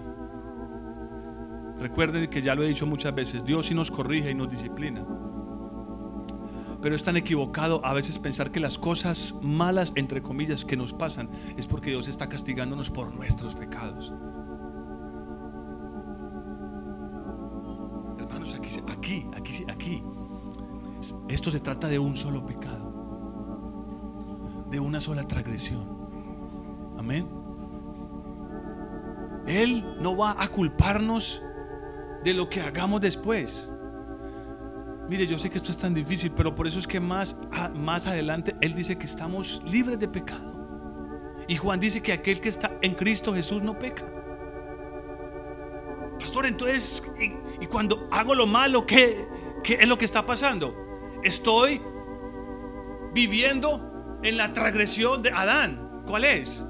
[1.77, 5.05] recuerden que ya lo he dicho muchas veces, Dios sí nos corrige y nos disciplina.
[6.81, 10.93] Pero es tan equivocado a veces pensar que las cosas malas, entre comillas, que nos
[10.93, 14.13] pasan es porque Dios está castigándonos por nuestros pecados.
[18.17, 20.03] Hermanos, aquí, aquí, aquí, aquí.
[21.27, 22.93] Esto se trata de un solo pecado,
[24.69, 25.99] de una sola transgresión.
[26.97, 27.27] Amén.
[29.47, 31.41] Él no va a culparnos
[32.23, 33.71] de lo que hagamos después.
[35.09, 37.35] Mire, yo sé que esto es tan difícil, pero por eso es que más,
[37.73, 40.53] más adelante Él dice que estamos libres de pecado.
[41.47, 44.05] Y Juan dice que aquel que está en Cristo Jesús no peca.
[46.19, 47.03] Pastor, entonces,
[47.59, 49.25] y, cuando hago lo malo, ¿qué,
[49.63, 50.75] ¿qué es lo que está pasando?
[51.23, 51.81] Estoy
[53.11, 56.03] viviendo en la transgresión de Adán.
[56.05, 56.63] ¿Cuál es?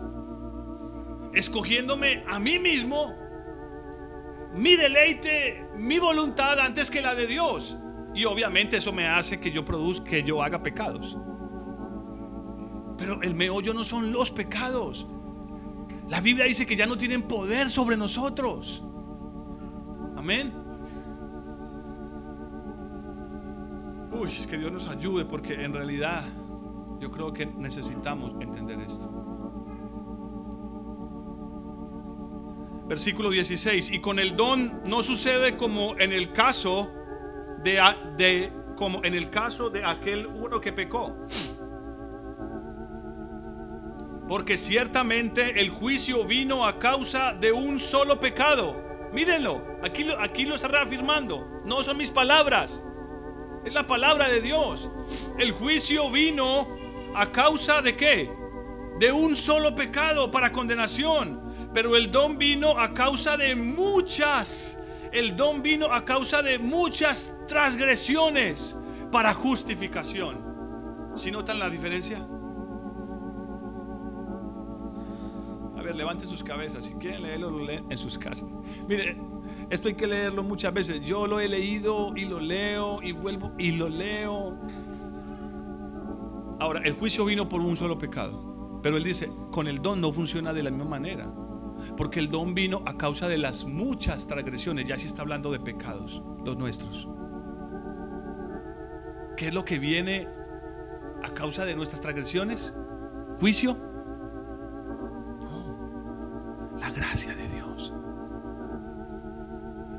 [1.34, 3.14] Escogiéndome a mí mismo,
[4.54, 7.78] mi deleite, mi voluntad antes que la de Dios.
[8.20, 11.18] Y obviamente eso me hace que yo produzca, que yo haga pecados.
[12.98, 15.08] Pero el meollo no son los pecados.
[16.10, 18.84] La Biblia dice que ya no tienen poder sobre nosotros.
[20.18, 20.52] Amén.
[24.12, 26.26] Uy, que Dios nos ayude porque en realidad
[27.00, 29.10] yo creo que necesitamos entender esto.
[32.86, 33.92] Versículo 16.
[33.92, 36.99] Y con el don no sucede como en el caso
[37.64, 41.16] de, como en el caso de aquel uno que pecó.
[44.28, 49.10] Porque ciertamente el juicio vino a causa de un solo pecado.
[49.12, 51.62] Mírenlo, aquí, aquí lo está reafirmando.
[51.66, 52.86] No son mis palabras,
[53.66, 54.90] es la palabra de Dios.
[55.38, 56.68] El juicio vino
[57.16, 58.32] a causa de qué?
[59.00, 61.70] De un solo pecado para condenación.
[61.74, 64.79] Pero el don vino a causa de muchas
[65.12, 68.76] el don vino a causa de muchas transgresiones
[69.12, 70.50] para justificación.
[71.16, 72.26] ¿Si notan la diferencia?
[75.78, 76.86] A ver, levanten sus cabezas.
[76.86, 78.50] Si quieren leerlo, lo leen en sus casas.
[78.88, 79.18] Mire,
[79.70, 81.02] esto hay que leerlo muchas veces.
[81.02, 84.58] Yo lo he leído y lo leo y vuelvo y lo leo.
[86.60, 88.80] Ahora, el juicio vino por un solo pecado.
[88.82, 91.32] Pero él dice, con el don no funciona de la misma manera.
[92.00, 94.88] Porque el don vino a causa de las muchas transgresiones.
[94.88, 97.10] Ya se está hablando de pecados, los nuestros.
[99.36, 100.26] ¿Qué es lo que viene
[101.22, 102.74] a causa de nuestras transgresiones?
[103.42, 103.74] ¿Juicio?
[105.42, 107.94] No, la gracia de Dios.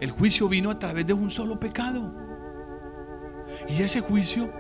[0.01, 2.15] El juicio vino a través de un solo pecado.
[3.69, 4.51] Y ese juicio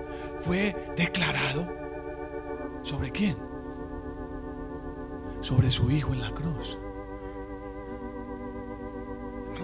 [0.40, 1.66] fue declarado
[2.82, 3.38] sobre quién?
[5.40, 6.78] Sobre su Hijo en la cruz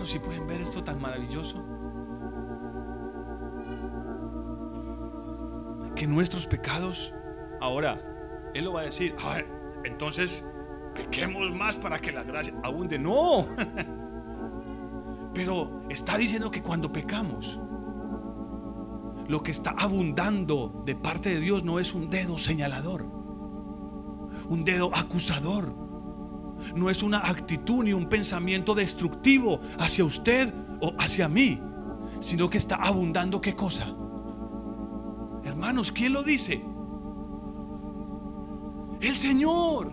[0.06, 1.64] si pueden ver esto tan maravilloso.
[5.94, 7.14] Que nuestros pecados,
[7.60, 8.00] ahora,
[8.54, 9.14] Él lo va a decir,
[9.84, 10.46] entonces
[10.94, 12.98] pequemos más para que la gracia abunde.
[12.98, 13.46] No,
[15.34, 17.60] pero está diciendo que cuando pecamos,
[19.28, 23.04] lo que está abundando de parte de Dios no es un dedo señalador,
[24.48, 25.85] un dedo acusador
[26.74, 31.60] no es una actitud ni un pensamiento destructivo hacia usted o hacia mí,
[32.20, 33.94] sino que está abundando qué cosa.
[35.44, 36.62] Hermanos, ¿quién lo dice?
[39.00, 39.92] El Señor.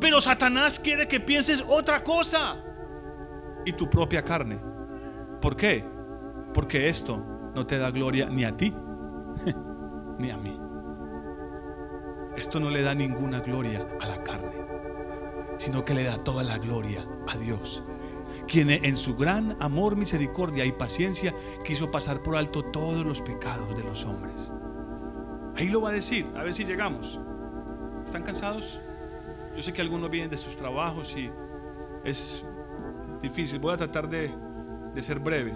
[0.00, 2.56] Pero Satanás quiere que pienses otra cosa.
[3.64, 4.60] Y tu propia carne.
[5.40, 5.84] ¿Por qué?
[6.54, 7.24] Porque esto
[7.54, 8.72] no te da gloria ni a ti
[10.18, 10.58] ni a mí.
[12.36, 14.51] Esto no le da ninguna gloria a la carne,
[15.62, 17.84] sino que le da toda la gloria a Dios,
[18.48, 21.32] quien en su gran amor, misericordia y paciencia
[21.64, 24.52] quiso pasar por alto todos los pecados de los hombres.
[25.54, 27.20] Ahí lo va a decir, a ver si llegamos.
[28.04, 28.80] ¿Están cansados?
[29.54, 31.30] Yo sé que algunos vienen de sus trabajos y
[32.02, 32.44] es
[33.20, 33.60] difícil.
[33.60, 34.34] Voy a tratar de,
[34.92, 35.54] de ser breve.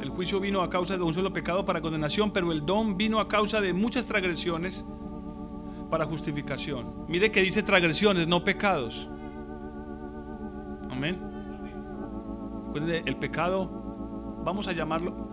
[0.00, 3.20] El juicio vino a causa de un solo pecado para condenación, pero el don vino
[3.20, 4.84] a causa de muchas transgresiones
[5.92, 7.04] para justificación.
[7.06, 9.10] Mire que dice transgresiones, no pecados.
[10.90, 11.20] Amén.
[13.04, 15.28] El pecado, vamos a llamarlo,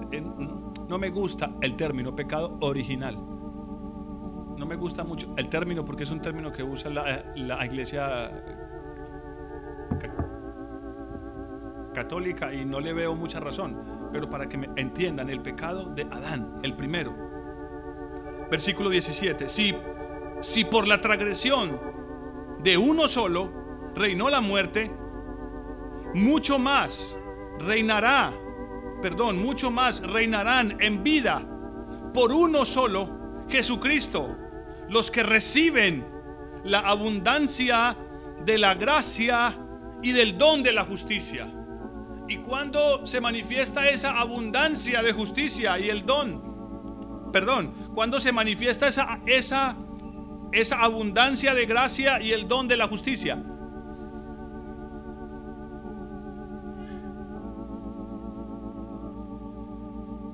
[0.89, 3.16] no me gusta el término pecado original.
[3.16, 8.30] No me gusta mucho el término porque es un término que usa la, iglesia
[11.93, 13.78] católica y no le veo mucha razón
[14.12, 17.16] pero para que me entiendan el pecado de Adán, el primero.
[18.49, 19.47] Versículo 17.
[19.47, 19.74] Si,
[20.42, 21.80] si por la transgresión
[22.64, 23.52] de uno solo
[23.96, 24.92] reinó la muerte,
[26.14, 27.18] mucho más
[27.60, 28.34] reinará,
[29.02, 31.46] perdón, mucho más reinarán en vida
[32.14, 34.38] por uno solo, Jesucristo,
[34.90, 36.06] los que reciben
[36.64, 37.96] la abundancia
[38.46, 39.58] de la gracia
[40.02, 41.52] y del don de la justicia.
[42.28, 48.88] Y cuando se manifiesta esa abundancia de justicia y el don, perdón, cuando se manifiesta
[48.88, 49.76] esa, esa,
[50.52, 53.43] esa abundancia de gracia y el don de la justicia,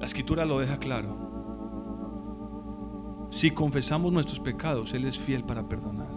[0.05, 1.17] La escritura lo deja claro.
[3.31, 6.11] Si confesamos nuestros pecados, Él es fiel para perdonar.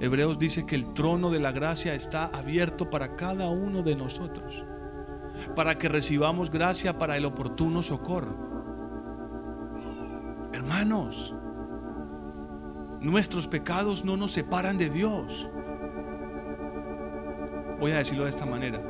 [0.00, 4.66] Hebreos dice que el trono de la gracia está abierto para cada uno de nosotros,
[5.56, 8.36] para que recibamos gracia para el oportuno socorro.
[10.52, 11.34] Hermanos,
[13.00, 15.48] nuestros pecados no nos separan de Dios.
[17.80, 18.82] Voy a decirlo de esta manera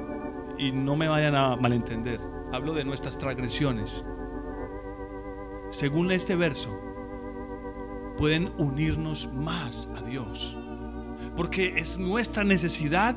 [0.57, 2.21] y no me vayan a malentender.
[2.53, 4.07] Hablo de nuestras transgresiones.
[5.71, 6.71] Según este verso,
[8.17, 10.57] pueden unirnos más a Dios
[11.39, 13.15] porque es nuestra necesidad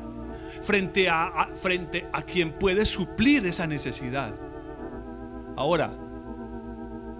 [0.60, 4.32] frente a, frente a quien puede suplir esa necesidad.
[5.56, 5.92] Ahora,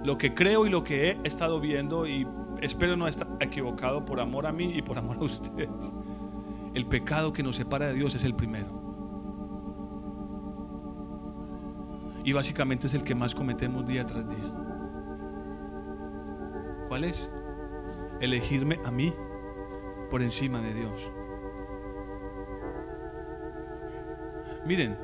[0.05, 2.25] lo que creo y lo que he estado viendo, y
[2.63, 5.93] espero no estar equivocado por amor a mí y por amor a ustedes,
[6.75, 8.81] el pecado que nos separa de Dios es el primero.
[12.25, 14.53] Y básicamente es el que más cometemos día tras día.
[16.89, 17.33] ¿Cuál es?
[18.21, 19.13] Elegirme a mí
[20.09, 21.11] por encima de Dios.
[24.65, 24.97] Miren,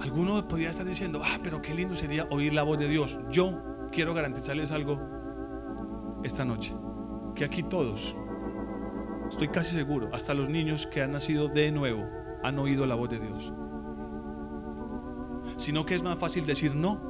[0.00, 3.18] alguno podría estar diciendo, ah, pero qué lindo sería oír la voz de Dios.
[3.30, 5.17] Yo quiero garantizarles algo
[6.22, 6.74] esta noche,
[7.34, 8.16] que aquí todos,
[9.28, 12.06] estoy casi seguro, hasta los niños que han nacido de nuevo,
[12.42, 13.52] han oído la voz de Dios.
[15.56, 17.00] Sino que es más fácil decir no,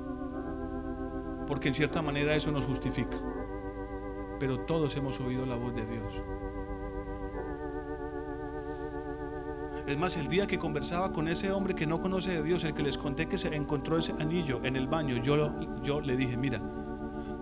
[1.47, 3.19] porque en cierta manera eso nos justifica
[4.39, 6.23] pero todos hemos oído la voz de Dios.
[9.87, 12.75] Es más, el día que conversaba con ese hombre que no conoce de Dios, el
[12.75, 16.37] que les conté que se encontró ese anillo en el baño, yo, yo le dije,
[16.37, 16.61] mira,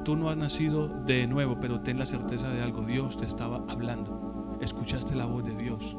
[0.06, 3.64] tú no has nacido de nuevo, pero ten la certeza de algo, Dios te estaba
[3.66, 4.56] hablando.
[4.60, 5.96] Escuchaste la voz de Dios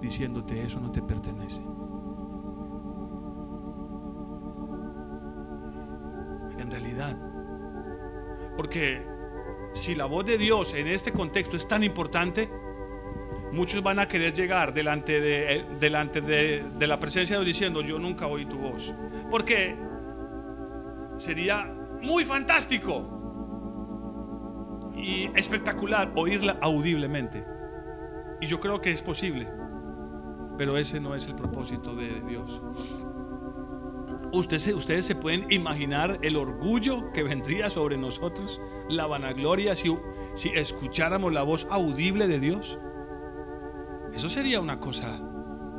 [0.00, 1.60] diciéndote eso no te pertenece.
[6.58, 7.14] En realidad,
[8.56, 9.06] porque
[9.74, 12.48] si la voz de Dios en este contexto es tan importante,
[13.52, 18.28] muchos van a querer llegar delante de, de, la presencia de Dios diciendo, yo nunca
[18.28, 18.94] oí tu voz.
[19.30, 19.76] Porque
[21.18, 23.21] sería muy fantástico
[25.02, 27.44] y espectacular oírla audiblemente.
[28.40, 29.48] Y yo creo que es posible,
[30.56, 32.62] pero ese no es el propósito de Dios.
[34.32, 39.94] Ustedes, ustedes se pueden imaginar el orgullo que vendría sobre nosotros, la vanagloria, si,
[40.34, 42.78] si escucháramos la voz audible de Dios.
[44.14, 45.20] Eso sería una cosa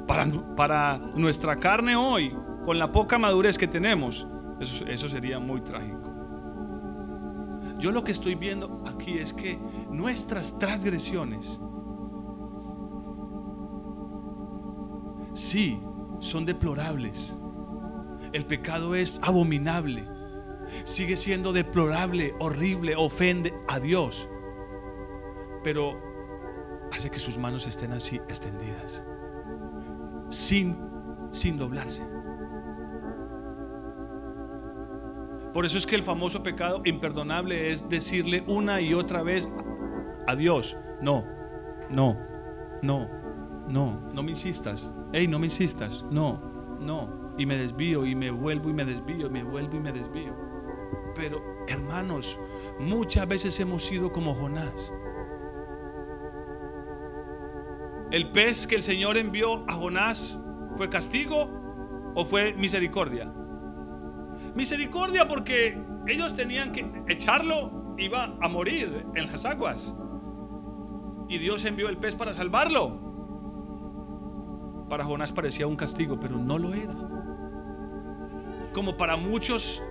[0.06, 4.28] para, para nuestra carne hoy, con la poca madurez que tenemos.
[4.60, 6.13] Eso, eso sería muy trágico.
[7.84, 9.60] Yo lo que estoy viendo aquí es que
[9.90, 11.60] nuestras transgresiones
[15.34, 15.82] sí
[16.20, 17.36] son deplorables
[18.32, 20.08] el pecado es abominable.
[20.86, 24.30] sigue siendo deplorable, horrible, ofende a Dios.
[25.62, 26.00] Pero
[26.94, 29.04] hace que sus manos estén así extendidas,
[30.30, 30.78] sin,
[31.34, 32.02] sin doblarse.
[35.54, 39.48] Por eso es que el famoso pecado imperdonable es decirle una y otra vez
[40.26, 41.26] a Dios, no,
[41.92, 42.18] no,
[42.82, 43.08] no,
[43.68, 46.42] no, no me insistas, hey, no me insistas, no,
[46.80, 49.92] no, y me desvío y me vuelvo y me desvío, y me vuelvo y me
[49.92, 50.36] desvío.
[51.16, 52.40] Pero hermanos,
[52.80, 54.92] muchas veces hemos sido como Jonás.
[58.10, 60.40] ¿El pez que el Señor envió a Jonás
[60.78, 63.32] fue castigo o fue misericordia?
[64.56, 69.96] Misericordia porque ellos tenían que echarlo, iba a morir en las aguas.
[71.28, 73.00] Y Dios envió el pez para salvarlo.
[74.90, 76.94] Para Jonás parecía un castigo, pero no lo era.
[78.74, 79.82] Como para muchos,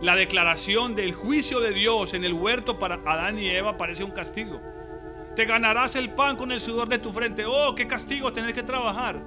[0.00, 4.10] la declaración del juicio de Dios en el huerto para Adán y Eva parece un
[4.10, 4.60] castigo.
[5.34, 7.44] Te ganarás el pan con el sudor de tu frente.
[7.46, 9.24] Oh, qué castigo tener que trabajar.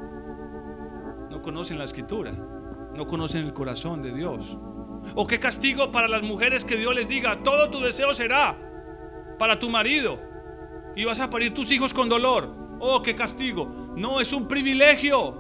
[1.30, 2.32] No conocen la escritura,
[2.94, 4.58] no conocen el corazón de Dios.
[5.14, 8.58] O qué castigo para las mujeres que Dios les diga, todo tu deseo será
[9.38, 10.20] para tu marido.
[10.96, 12.50] Y vas a parir tus hijos con dolor.
[12.80, 13.70] Oh, qué castigo.
[13.96, 15.38] No, es un privilegio.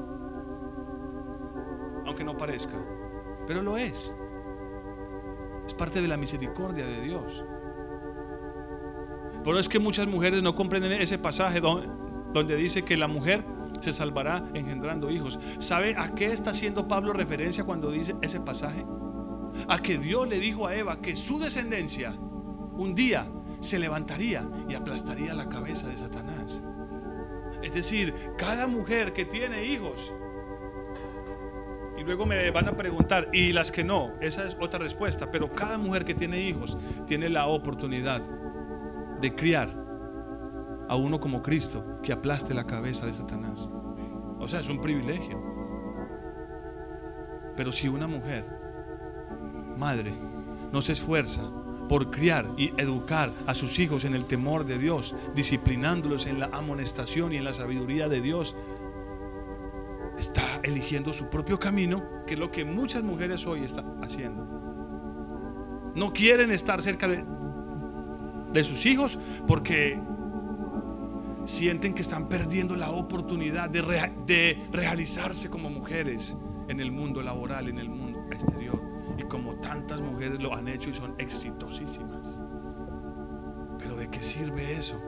[2.05, 2.77] Aunque no parezca.
[3.47, 4.13] Pero lo es.
[5.65, 7.43] Es parte de la misericordia de Dios.
[9.43, 11.87] Por eso es que muchas mujeres no comprenden ese pasaje donde,
[12.33, 13.43] donde dice que la mujer
[13.79, 15.39] se salvará engendrando hijos.
[15.59, 18.85] ¿Sabe a qué está haciendo Pablo referencia cuando dice ese pasaje?
[19.67, 22.11] A que Dios le dijo a Eva que su descendencia
[22.77, 23.27] un día
[23.59, 26.61] se levantaría y aplastaría la cabeza de Satanás.
[27.61, 30.13] Es decir, cada mujer que tiene hijos,
[31.97, 35.51] y luego me van a preguntar, y las que no, esa es otra respuesta, pero
[35.51, 36.77] cada mujer que tiene hijos
[37.07, 38.21] tiene la oportunidad
[39.21, 39.85] de criar
[40.87, 43.69] a uno como Cristo que aplaste la cabeza de Satanás.
[44.39, 45.41] O sea, es un privilegio.
[47.55, 48.54] Pero si una mujer
[49.77, 50.13] madre
[50.71, 51.41] no se esfuerza
[51.87, 56.47] por criar y educar a sus hijos en el temor de Dios, disciplinándolos en la
[56.47, 58.55] amonestación y en la sabiduría de Dios,
[60.17, 64.43] está eligiendo su propio camino, que es lo que muchas mujeres hoy están haciendo.
[65.95, 69.99] No quieren estar cerca de, sus hijos porque
[71.45, 73.81] sienten que están perdiendo la oportunidad de,
[74.25, 76.35] de realizarse como mujeres
[76.67, 78.84] en el mundo laboral, en el mundo exterior
[79.23, 82.43] como tantas mujeres lo han hecho y son exitosísimas.
[83.77, 85.01] Pero ¿de qué sirve eso?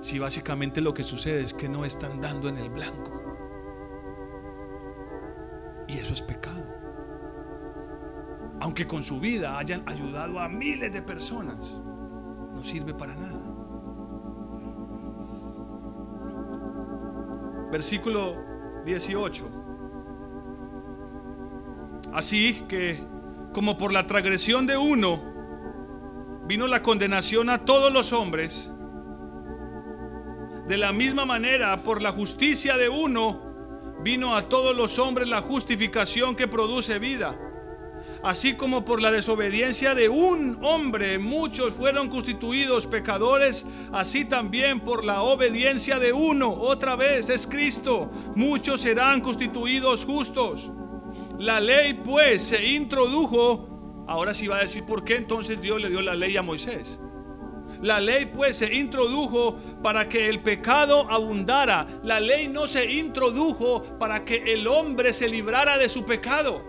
[0.00, 3.12] Si básicamente lo que sucede es que no están dando en el blanco.
[5.88, 6.64] Y eso es pecado.
[8.60, 11.80] Aunque con su vida hayan ayudado a miles de personas,
[12.52, 13.40] no sirve para nada.
[17.70, 18.36] Versículo
[18.84, 19.57] 18.
[22.12, 23.04] Así que,
[23.52, 25.22] como por la transgresión de uno,
[26.46, 28.72] vino la condenación a todos los hombres,
[30.66, 33.48] de la misma manera, por la justicia de uno,
[34.02, 37.38] vino a todos los hombres la justificación que produce vida.
[38.22, 45.04] Así como por la desobediencia de un hombre muchos fueron constituidos pecadores, así también por
[45.04, 50.70] la obediencia de uno, otra vez es Cristo, muchos serán constituidos justos.
[51.38, 55.88] La ley pues se introdujo, ahora sí va a decir por qué entonces Dios le
[55.88, 56.98] dio la ley a Moisés.
[57.80, 61.86] La ley pues se introdujo para que el pecado abundara.
[62.02, 66.64] La ley no se introdujo para que el hombre se librara de su pecado.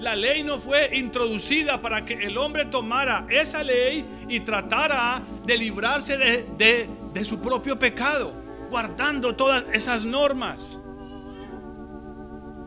[0.00, 5.56] La ley no fue introducida para que el hombre tomara esa ley y tratara de
[5.56, 8.32] librarse de, de su propio pecado,
[8.70, 10.80] guardando todas esas normas.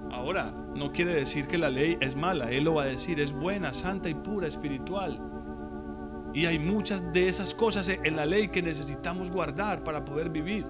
[0.09, 3.32] Ahora, no quiere decir que la ley es mala, Él lo va a decir, es
[3.32, 5.21] buena, santa y pura, espiritual.
[6.34, 10.65] Y hay muchas de esas cosas en la ley que necesitamos guardar para poder vivir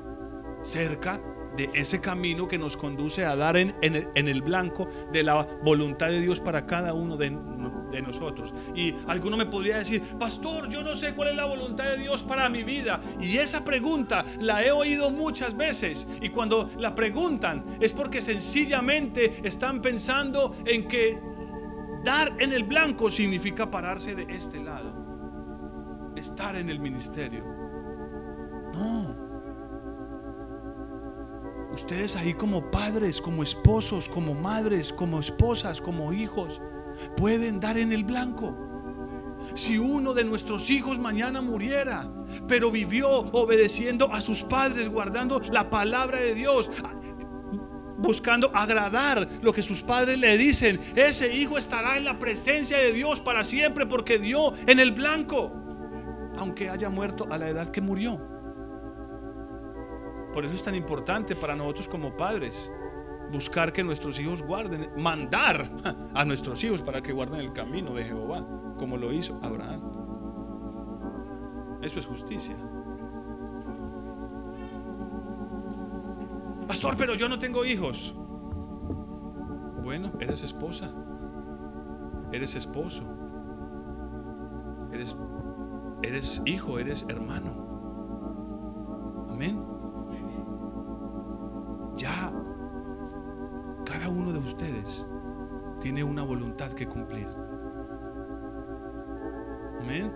[0.64, 1.22] cerca
[1.56, 6.20] de ese camino que nos conduce a dar en, el, blanco de la voluntad de
[6.20, 7.30] Dios para cada uno de,
[7.92, 8.54] de nosotros.
[8.76, 12.24] Y alguno me podría decir, pastor, yo no sé cuál es la voluntad de Dios
[12.24, 13.00] para mi vida.
[13.20, 16.08] Y esa pregunta la he oído muchas veces.
[16.22, 21.20] Y cuando la preguntan es porque sencillamente están pensando en que
[22.04, 24.94] dar en el blanco significa pararse de este lado.
[26.16, 27.44] Estar en el ministerio.
[28.74, 29.22] No.
[31.74, 36.62] Ustedes ahí como padres, como esposos, como madres, como esposas, como hijos,
[37.18, 38.58] pueden dar en el blanco.
[39.54, 42.10] Si uno de nuestros hijos mañana muriera,
[42.48, 46.72] pero vivió obedeciendo a sus padres, guardando la palabra de Dios,
[47.98, 52.94] buscando agradar lo que sus padres le dicen, ese hijo estará en la presencia de
[52.94, 55.52] Dios para siempre porque dio en el blanco,
[56.38, 58.20] aunque haya muerto a la edad que murió.
[60.34, 62.72] Por eso es tan importante para nosotros como padres
[63.32, 65.72] buscar que nuestros hijos guarden, mandar
[66.14, 68.46] a nuestros hijos para que guarden el camino de Jehová,
[68.78, 70.02] como lo hizo Abraham.
[71.82, 72.56] Eso es justicia.
[76.68, 78.16] Pastor, pero yo no tengo hijos.
[79.84, 80.94] Bueno, eres esposa.
[82.32, 83.04] Eres esposo.
[84.92, 85.16] Eres,
[86.04, 87.71] eres hijo, eres hermano.
[94.12, 95.06] Uno de ustedes
[95.80, 97.28] tiene una voluntad que cumplir.
[99.82, 100.14] Amén.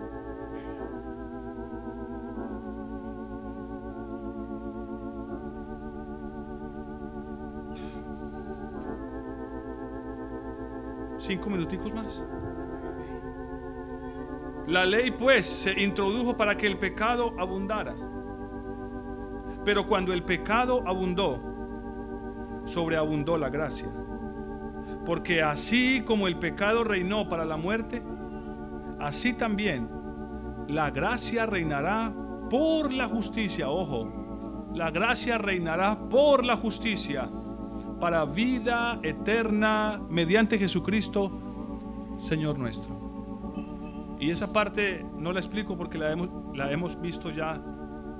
[11.18, 12.24] Cinco minuticos más.
[14.68, 17.96] La ley pues se introdujo para que el pecado abundara.
[19.64, 21.55] Pero cuando el pecado abundó,
[22.66, 23.88] sobreabundó la gracia.
[25.06, 28.02] Porque así como el pecado reinó para la muerte,
[29.00, 29.88] así también
[30.68, 32.12] la gracia reinará
[32.50, 33.70] por la justicia.
[33.70, 37.28] Ojo, la gracia reinará por la justicia
[38.00, 41.30] para vida eterna mediante Jesucristo,
[42.18, 44.16] Señor nuestro.
[44.18, 46.12] Y esa parte no la explico porque la
[46.72, 47.60] hemos, visto ya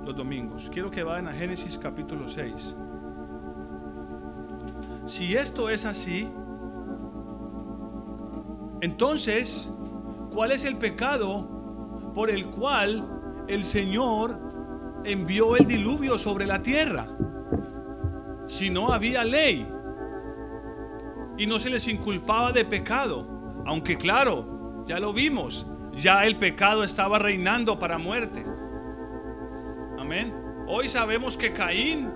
[0.05, 0.69] los domingos.
[0.71, 2.75] Quiero que vayan a Génesis capítulo 6.
[5.07, 6.27] Si esto es así,
[8.81, 9.71] entonces,
[10.33, 14.37] ¿cuál es el pecado por el cual el Señor
[15.05, 17.07] envió el diluvio sobre la tierra?
[18.47, 19.65] Si no había ley
[21.37, 23.25] y no se les inculpaba de pecado,
[23.65, 28.45] aunque claro, ya lo vimos, ya el pecado estaba reinando para muerte.
[29.97, 30.33] Amén.
[30.67, 32.11] Hoy sabemos que Caín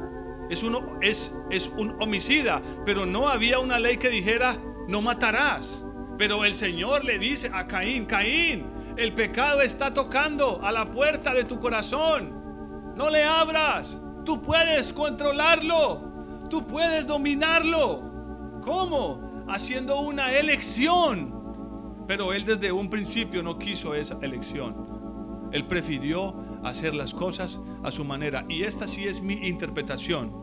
[0.51, 5.85] es, uno, es, es un homicida, pero no había una ley que dijera no matarás.
[6.17, 11.33] Pero el Señor le dice a Caín, Caín, el pecado está tocando a la puerta
[11.33, 12.93] de tu corazón.
[12.95, 14.01] No le abras.
[14.25, 16.47] Tú puedes controlarlo.
[16.49, 18.59] Tú puedes dominarlo.
[18.61, 19.45] ¿Cómo?
[19.47, 22.03] Haciendo una elección.
[22.07, 25.49] Pero él desde un principio no quiso esa elección.
[25.51, 28.45] Él prefirió hacer las cosas a su manera.
[28.47, 30.40] Y esta sí es mi interpretación.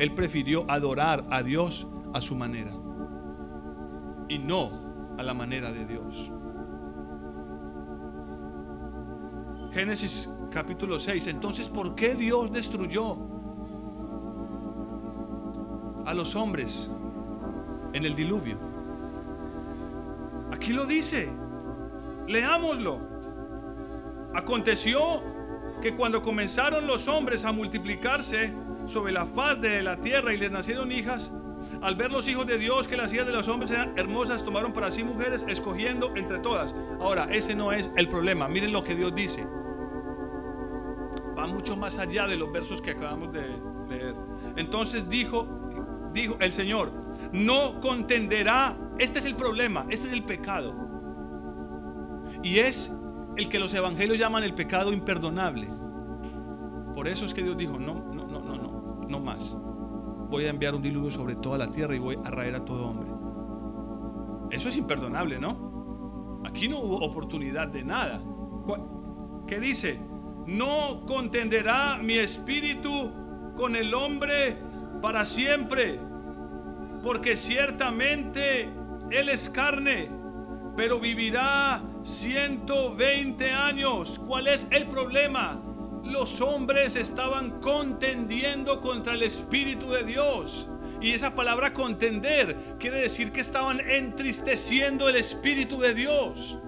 [0.00, 2.72] Él prefirió adorar a Dios a su manera.
[4.30, 4.70] Y no
[5.18, 6.30] a la manera de Dios.
[9.74, 11.26] Génesis capítulo 6.
[11.26, 13.18] Entonces, ¿por qué Dios destruyó
[16.06, 16.90] a los hombres
[17.92, 18.56] en el diluvio?
[20.50, 21.28] Aquí lo dice.
[22.26, 23.00] Leámoslo.
[24.34, 25.20] Aconteció
[25.82, 28.54] que cuando comenzaron los hombres a multiplicarse
[28.90, 31.32] sobre la faz de la tierra y les nacieron hijas,
[31.80, 34.72] al ver los hijos de Dios que las hijas de los hombres eran hermosas, tomaron
[34.72, 36.74] para sí mujeres, escogiendo entre todas.
[37.00, 38.48] Ahora, ese no es el problema.
[38.48, 39.46] Miren lo que Dios dice.
[41.38, 43.42] Va mucho más allá de los versos que acabamos de
[43.88, 44.14] leer.
[44.56, 45.46] Entonces dijo,
[46.12, 46.92] dijo el Señor,
[47.32, 48.76] no contenderá.
[48.98, 50.74] Este es el problema, este es el pecado.
[52.42, 52.92] Y es
[53.36, 55.68] el que los evangelios llaman el pecado imperdonable.
[56.94, 58.09] Por eso es que Dios dijo, no,
[59.10, 59.56] no, más
[60.30, 62.86] voy a enviar un diluvio sobre toda la tierra y voy a raer a todo
[62.86, 63.10] hombre.
[64.50, 66.40] Eso es imperdonable, ¿no?
[66.44, 68.22] Aquí no hubo oportunidad de nada.
[69.46, 70.00] ¿Qué dice?
[70.46, 73.10] No contenderá mi espíritu
[73.56, 74.56] con el hombre
[75.02, 75.98] para siempre,
[77.02, 78.68] porque ciertamente
[79.10, 80.08] él es carne,
[80.76, 84.20] pero vivirá 120 años.
[84.26, 85.60] ¿Cuál es el problema?
[86.04, 90.68] Los hombres estaban contendiendo contra el Espíritu de Dios.
[91.00, 96.58] Y esa palabra contender quiere decir que estaban entristeciendo el Espíritu de Dios.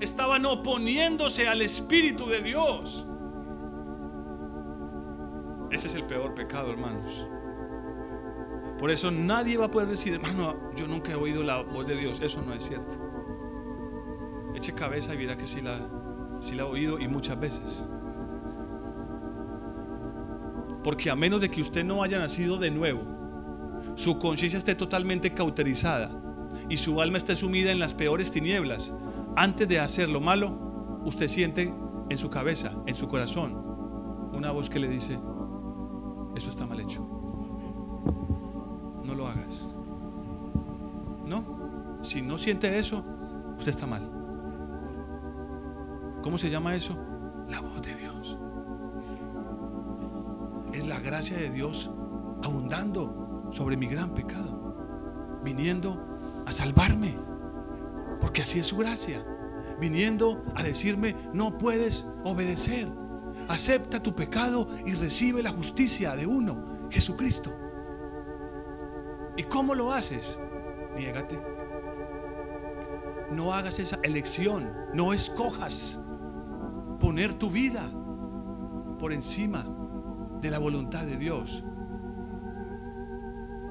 [0.00, 3.06] Estaban oponiéndose al Espíritu de Dios.
[5.70, 7.26] Ese es el peor pecado, hermanos.
[8.78, 11.96] Por eso nadie va a poder decir, hermano, yo nunca he oído la voz de
[11.96, 12.18] Dios.
[12.20, 12.96] Eso no es cierto.
[14.54, 15.86] Eche cabeza y verá que sí la,
[16.40, 17.84] sí la ha oído y muchas veces.
[20.82, 23.02] Porque a menos de que usted no haya nacido de nuevo,
[23.96, 26.10] su conciencia esté totalmente cauterizada
[26.68, 28.92] y su alma está sumida en las peores tinieblas,
[29.36, 31.72] antes de hacer lo malo, usted siente
[32.08, 33.52] en su cabeza, en su corazón,
[34.32, 35.18] una voz que le dice,
[36.34, 37.00] eso está mal hecho.
[39.04, 39.66] No lo hagas.
[41.26, 43.04] No, si no siente eso,
[43.58, 44.10] usted está mal.
[46.22, 46.96] ¿Cómo se llama eso?
[47.48, 47.99] La voz de Dios.
[51.10, 51.90] Gracia de Dios
[52.40, 57.18] abundando sobre mi gran pecado, viniendo a salvarme,
[58.20, 59.26] porque así es su gracia,
[59.80, 62.86] viniendo a decirme, no puedes obedecer,
[63.48, 67.52] acepta tu pecado y recibe la justicia de uno, Jesucristo.
[69.36, 70.38] ¿Y cómo lo haces?
[70.94, 71.42] Niégate.
[73.32, 76.00] No hagas esa elección, no escojas
[77.00, 77.90] poner tu vida
[79.00, 79.66] por encima
[80.40, 81.62] de la voluntad de Dios.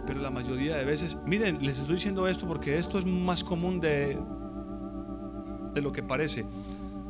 [0.05, 3.80] Pero la mayoría de veces, miren, les estoy diciendo esto porque esto es más común
[3.80, 4.20] de,
[5.74, 6.45] de lo que parece.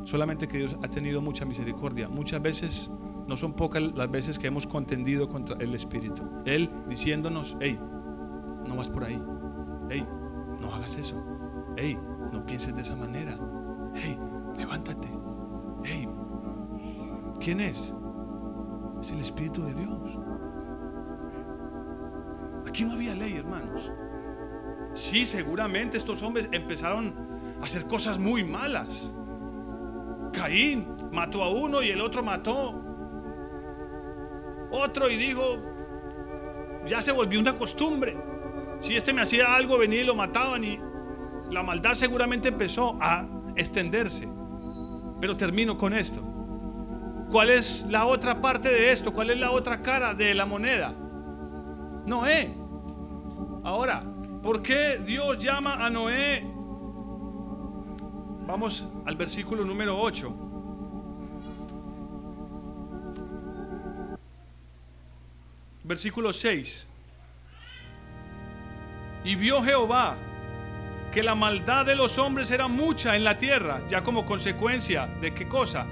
[0.04, 2.08] Solamente que Dios ha tenido mucha misericordia.
[2.08, 2.90] Muchas veces,
[3.26, 6.28] no son pocas las veces que hemos contendido contra el Espíritu.
[6.44, 7.78] Él diciéndonos, hey,
[8.66, 9.22] no vas por ahí.
[9.88, 10.06] Hey,
[10.60, 11.24] no hagas eso.
[11.76, 11.98] Hey,
[12.32, 13.38] no pienses de esa manera.
[13.94, 14.18] Hey,
[14.56, 15.08] levántate.
[15.84, 16.08] Hey,
[17.40, 17.94] ¿quién es?
[19.00, 20.18] Es el Espíritu de Dios.
[22.66, 23.90] Aquí no había ley, hermanos.
[24.94, 27.14] Sí, seguramente estos hombres empezaron
[27.60, 29.14] a hacer cosas muy malas.
[30.32, 32.80] Caín mató a uno y el otro mató
[34.70, 35.58] otro y dijo,
[36.86, 38.16] ya se volvió una costumbre.
[38.78, 40.78] Si este me hacía algo, venía y lo mataban y
[41.50, 43.26] la maldad seguramente empezó a
[43.56, 44.28] extenderse.
[45.20, 46.22] Pero termino con esto.
[47.30, 49.12] ¿Cuál es la otra parte de esto?
[49.12, 50.92] ¿Cuál es la otra cara de la moneda?
[52.04, 52.52] Noé.
[53.62, 54.02] Ahora,
[54.42, 56.44] ¿por qué Dios llama a Noé?
[58.48, 60.34] Vamos al versículo número 8.
[65.84, 66.88] Versículo 6.
[69.22, 70.16] Y vio Jehová
[71.12, 75.32] que la maldad de los hombres era mucha en la tierra, ya como consecuencia de
[75.32, 75.86] qué cosa?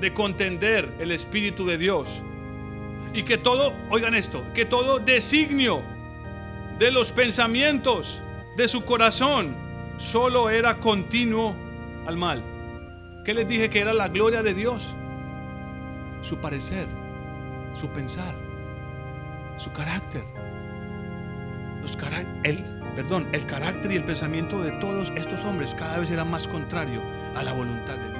[0.00, 2.22] De contender el Espíritu de Dios.
[3.12, 5.82] Y que todo, oigan esto, que todo designio
[6.78, 8.22] de los pensamientos
[8.56, 9.54] de su corazón
[9.96, 11.54] solo era continuo
[12.06, 12.42] al mal.
[13.24, 14.94] ¿Qué les dije que era la gloria de Dios?
[16.22, 16.86] Su parecer,
[17.74, 18.34] su pensar,
[19.58, 20.24] su carácter.
[21.82, 21.96] Los
[22.44, 22.64] el,
[22.96, 27.02] perdón, el carácter y el pensamiento de todos estos hombres cada vez era más contrario
[27.34, 28.19] a la voluntad de Dios.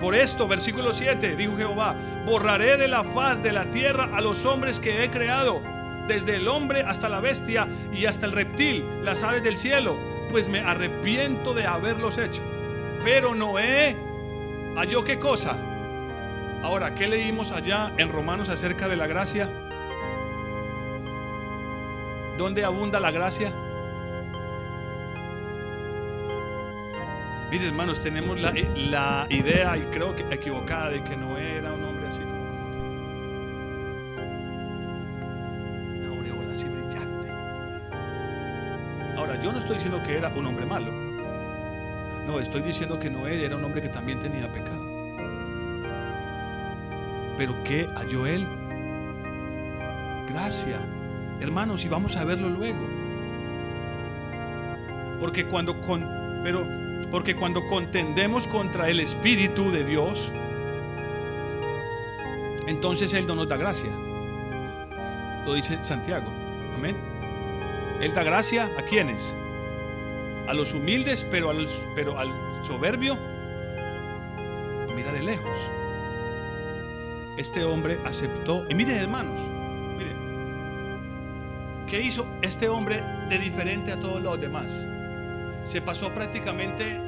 [0.00, 4.44] Por esto, versículo 7, dijo Jehová, borraré de la faz de la tierra a los
[4.44, 5.60] hombres que he creado,
[6.06, 9.98] desde el hombre hasta la bestia y hasta el reptil, las aves del cielo,
[10.30, 12.42] pues me arrepiento de haberlos hecho.
[13.02, 13.96] Pero Noé
[14.76, 15.56] halló qué cosa.
[16.62, 19.50] Ahora, ¿qué leímos allá en Romanos acerca de la gracia?
[22.36, 23.52] ¿Dónde abunda la gracia?
[27.50, 31.82] Miren, hermanos, tenemos la, la, idea, y creo que equivocada, de que Noé era un
[31.84, 32.22] hombre así
[35.98, 37.30] una aureola así brillante.
[39.16, 40.92] Ahora, yo no estoy diciendo que era un hombre malo.
[42.26, 44.86] No, estoy diciendo que Noé era un hombre que también tenía pecado.
[47.38, 48.46] Pero ¿qué halló él?
[50.28, 50.78] Gracia
[51.40, 52.84] Hermanos, y vamos a verlo luego.
[55.20, 56.04] Porque cuando con,
[56.42, 56.66] pero
[57.10, 60.30] porque cuando contendemos contra el espíritu de Dios,
[62.66, 63.90] entonces él no nos da gracia.
[65.46, 66.26] Lo dice Santiago.
[66.76, 66.96] Amén.
[68.00, 69.34] Él da gracia a quienes?
[70.46, 72.28] A los humildes, pero al, pero al
[72.62, 73.16] soberbio
[74.94, 75.58] mira de lejos.
[77.36, 79.40] Este hombre aceptó, y miren hermanos,
[81.88, 84.84] ¿Qué hizo este hombre de diferente a todos los demás?
[85.68, 86.98] Se pasó prácticamente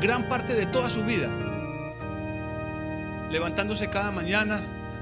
[0.00, 1.28] gran parte de toda su vida
[3.28, 4.60] levantándose cada mañana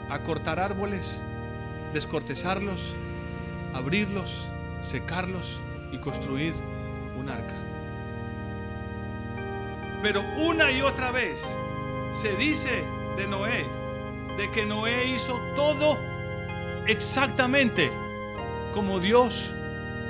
[0.09, 1.23] a cortar árboles,
[1.93, 2.97] descortezarlos,
[3.75, 4.49] abrirlos,
[4.81, 5.61] secarlos
[5.93, 6.55] y construir
[7.19, 7.55] un arca.
[10.01, 11.45] Pero una y otra vez
[12.13, 12.83] se dice
[13.19, 13.67] de Noé,
[14.39, 15.99] de que Noé hizo todo
[16.87, 17.93] exactamente
[18.73, 19.53] como Dios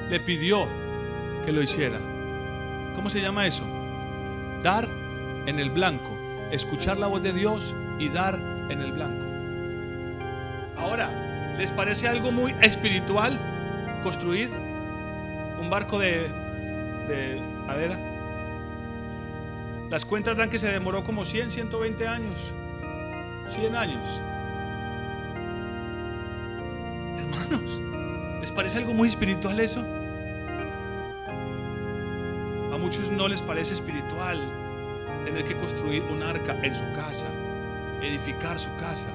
[0.08, 0.83] le pidió
[1.44, 1.98] que lo hiciera.
[2.94, 3.64] ¿Cómo se llama eso?
[4.62, 4.88] Dar
[5.46, 6.10] en el blanco,
[6.50, 8.38] escuchar la voz de Dios y dar
[8.68, 9.24] en el blanco.
[10.76, 13.38] Ahora, ¿les parece algo muy espiritual
[14.02, 14.50] construir
[15.60, 16.28] un barco de,
[17.08, 17.98] de madera.
[19.90, 22.38] Las cuentas dan que se demoró como 100, 120 años.
[23.48, 24.20] 100 años.
[27.18, 27.80] Hermanos,
[28.40, 29.82] ¿les parece algo muy espiritual eso?
[32.84, 34.38] Muchos no les parece espiritual
[35.24, 37.28] tener que construir un arca en su casa,
[38.02, 39.08] edificar su casa,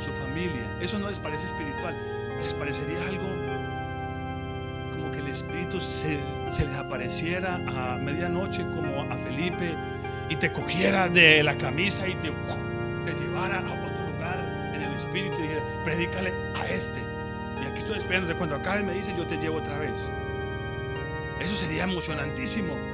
[0.00, 0.64] su familia.
[0.80, 1.96] Eso no les parece espiritual.
[2.42, 3.28] Les parecería algo
[4.90, 6.18] como que el Espíritu se,
[6.48, 9.76] les apareciera a medianoche como a Felipe
[10.28, 14.94] y te cogiera de la camisa y te, te llevara a otro lugar en el
[14.96, 17.00] Espíritu y dijera, predícale a este.
[17.62, 20.10] Y aquí estoy esperando, cuando acabe me dice, yo te llevo otra vez.
[21.40, 22.87] Eso sería emocionantísimo.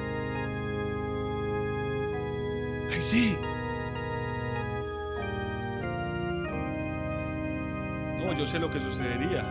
[2.95, 3.37] Ay, sí.
[8.21, 9.43] No, yo sé lo que sucedería.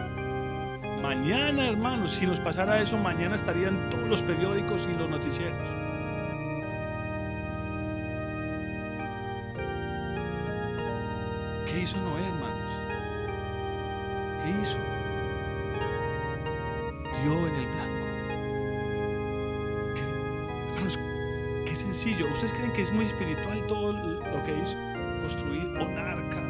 [1.03, 5.61] Mañana, hermanos, si nos pasara eso, mañana estarían todos los periódicos y los noticieros.
[11.67, 12.73] ¿Qué hizo Noé, hermanos?
[14.43, 14.79] ¿Qué hizo?
[17.23, 17.47] Dio
[22.13, 24.77] ¿Ustedes creen que es muy espiritual todo lo que hizo?
[25.23, 26.43] Construir un arca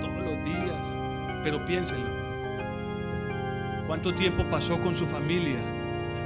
[0.00, 0.86] todos los días.
[1.44, 2.10] Pero piénsenlo.
[3.86, 5.60] ¿Cuánto tiempo pasó con su familia?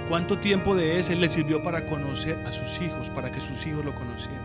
[0.08, 3.84] ¿Cuánto tiempo de ese le sirvió para conocer a sus hijos, para que sus hijos
[3.84, 4.40] lo conocieran?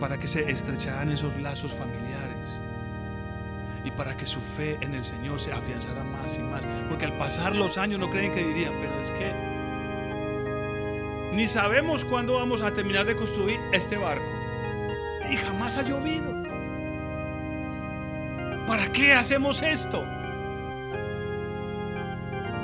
[0.00, 2.60] Para que se estrecharan esos lazos familiares
[3.84, 6.66] y para que su fe en el Señor se afianzara más y más.
[6.88, 9.47] Porque al pasar los años no creen que dirían, pero es que
[11.32, 14.24] ni sabemos cuándo vamos a terminar de construir este barco.
[15.30, 16.32] Y jamás ha llovido.
[18.66, 20.04] ¿Para qué hacemos esto?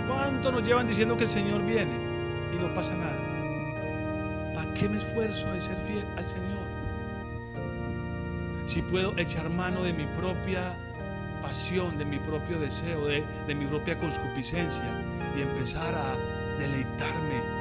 [0.08, 1.94] ¿Cuánto nos llevan diciendo que el Señor viene
[2.54, 4.54] y no pasa nada?
[4.54, 6.64] ¿Para qué me esfuerzo en ser fiel al Señor?
[8.66, 10.74] Si puedo echar mano de mi propia
[11.42, 15.04] pasión, de mi propio deseo, de, de mi propia concupiscencia
[15.36, 16.16] y empezar a
[16.58, 17.53] deleitarme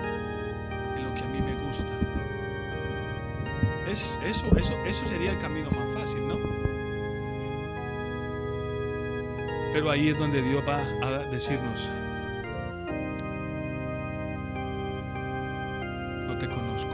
[3.94, 6.40] Es, eso, eso, eso sería el camino más fácil, ¿no?
[9.72, 11.88] Pero ahí es donde Dios va a decirnos,
[16.26, 16.90] no te conozco.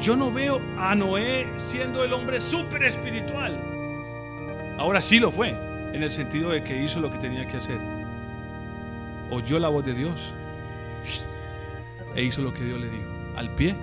[0.00, 3.56] Yo no veo a Noé siendo el hombre súper espiritual.
[4.78, 5.50] Ahora sí lo fue,
[5.92, 7.78] en el sentido de que hizo lo que tenía que hacer.
[9.30, 10.34] Oyó la voz de Dios
[12.16, 13.76] e hizo lo que Dios le dijo, al pie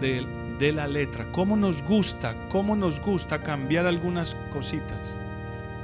[0.00, 1.24] de, de la letra.
[1.32, 5.18] ¿Cómo nos gusta, cómo nos gusta cambiar algunas cositas,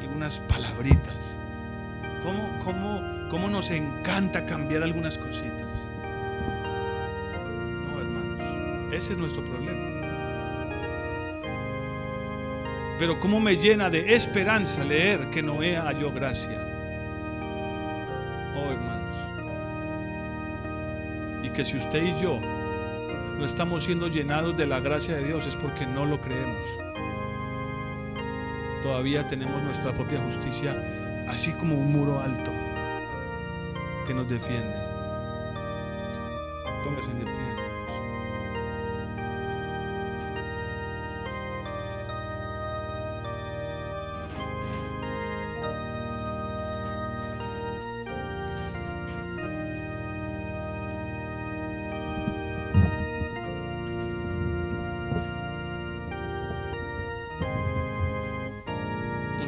[0.00, 1.38] algunas palabritas?
[2.22, 3.00] ¿Cómo, cómo,
[3.30, 5.88] cómo nos encanta cambiar algunas cositas?
[7.86, 9.86] No, hermanos, ese es nuestro problema.
[12.98, 16.60] Pero cómo me llena de esperanza leer que Noé halló gracia.
[18.54, 19.16] Oh, hermanos.
[21.44, 22.55] Y que si usted y yo
[23.38, 26.68] no estamos siendo llenados de la gracia de Dios es porque no lo creemos.
[28.82, 30.74] Todavía tenemos nuestra propia justicia
[31.28, 32.50] así como un muro alto
[34.06, 34.74] que nos defiende.
[36.84, 37.55] Póngase de pie.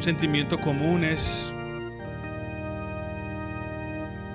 [0.09, 1.53] Sentimiento común es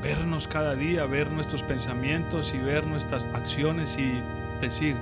[0.05, 4.22] vernos cada día, ver nuestros pensamientos y ver nuestras acciones y
[4.60, 4.94] decir,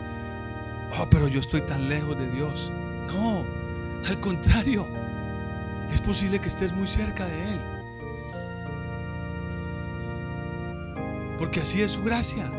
[0.99, 2.73] oh, pero yo estoy tan lejos de Dios.
[3.09, 3.45] No,
[4.09, 4.89] al contrario,
[5.93, 7.61] es posible que estés muy cerca de Él.
[11.37, 12.51] Porque así es su gracia.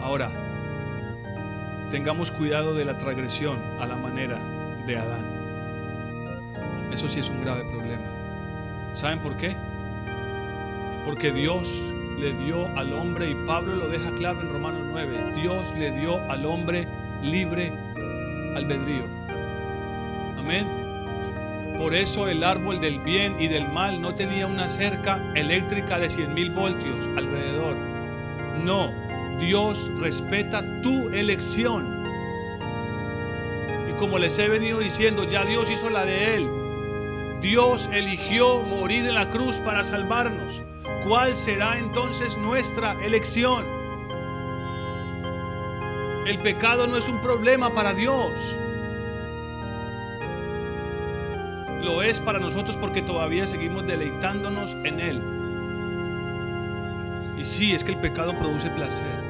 [0.00, 0.30] Ahora,
[1.90, 4.38] tengamos cuidado de la transgresión a la manera
[4.86, 5.24] de Adán.
[6.92, 8.04] Eso sí es un grave problema.
[8.92, 9.56] ¿Saben por qué?
[11.04, 15.74] Porque Dios le dio al hombre, y Pablo lo deja claro en Romanos 9, Dios
[15.76, 16.86] le dio al hombre
[17.22, 17.72] libre
[18.54, 19.04] albedrío.
[20.38, 20.66] Amén.
[21.78, 26.08] Por eso el árbol del bien y del mal no tenía una cerca eléctrica de
[26.08, 27.76] 100 mil voltios alrededor.
[28.62, 28.92] No,
[29.40, 31.93] Dios respeta tu elección
[34.04, 36.50] como les he venido diciendo, ya Dios hizo la de él.
[37.40, 40.62] Dios eligió morir en la cruz para salvarnos.
[41.08, 43.64] ¿Cuál será entonces nuestra elección?
[46.26, 48.30] El pecado no es un problema para Dios.
[51.82, 55.22] Lo es para nosotros porque todavía seguimos deleitándonos en Él.
[57.38, 59.24] Y sí, es que el pecado produce placer.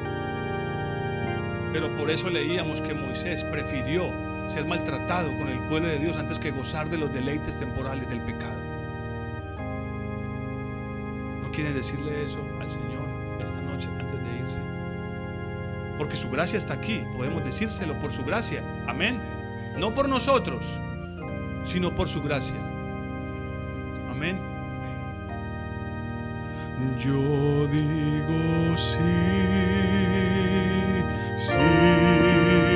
[1.71, 6.39] Pero por eso leíamos que Moisés prefirió ser maltratado con el pueblo de Dios antes
[6.39, 8.59] que gozar de los deleites temporales del pecado.
[11.41, 13.07] ¿No quiere decirle eso al Señor
[13.41, 14.59] esta noche antes de irse?
[15.97, 18.63] Porque su gracia está aquí, podemos decírselo por su gracia.
[18.87, 19.21] Amén.
[19.77, 20.79] No por nosotros,
[21.63, 22.55] sino por su gracia.
[24.09, 24.39] Amén.
[26.99, 28.99] Yo digo sí,
[31.37, 32.74] sí.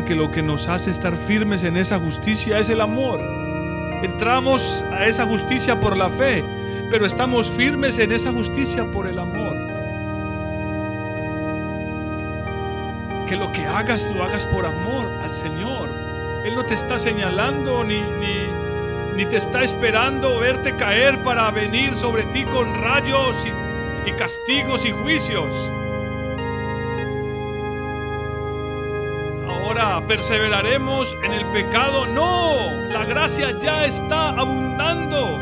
[0.00, 3.20] Que lo que nos hace estar firmes en esa justicia es el amor.
[4.02, 6.42] Entramos a esa justicia por la fe,
[6.90, 9.54] pero estamos firmes en esa justicia por el amor.
[13.28, 15.90] Que lo que hagas lo hagas por amor al Señor.
[16.44, 22.24] Él no te está señalando ni, ni, te está esperando verte caer para venir sobre
[22.24, 23.44] ti con rayos
[24.06, 25.81] y castigos y juicios.
[30.06, 32.06] Perseveraremos en el pecado.
[32.06, 35.40] No, la gracia ya está abundando.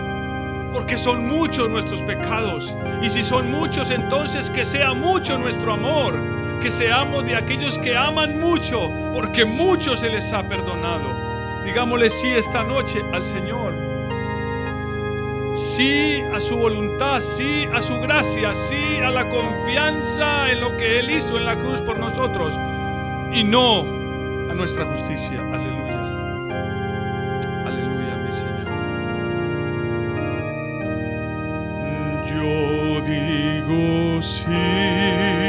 [0.72, 2.74] Porque son muchos nuestros pecados.
[3.02, 6.14] Y si son muchos, entonces que sea mucho nuestro amor.
[6.60, 11.64] Que seamos de aquellos que aman mucho, porque mucho se les ha perdonado.
[11.64, 13.74] Digámosle sí esta noche al Señor.
[15.56, 21.00] Sí a su voluntad, sí a su gracia, sí a la confianza en lo que
[21.00, 22.54] Él hizo en la cruz por nosotros.
[23.32, 23.99] Y no
[24.60, 25.40] nuestra justicia.
[25.54, 25.98] Aleluya.
[27.64, 28.68] Aleluya, mi Señor.
[32.28, 35.39] Yo digo sí.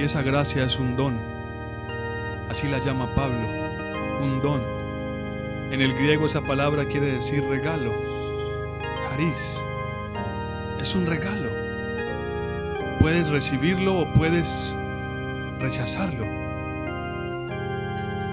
[0.00, 1.18] Esa gracia es un don.
[2.48, 3.46] Así la llama Pablo,
[4.22, 4.62] un don.
[5.70, 7.92] En el griego esa palabra quiere decir regalo.
[9.10, 9.62] Haris.
[10.80, 11.50] Es un regalo.
[12.98, 14.74] Puedes recibirlo o puedes
[15.60, 16.24] rechazarlo.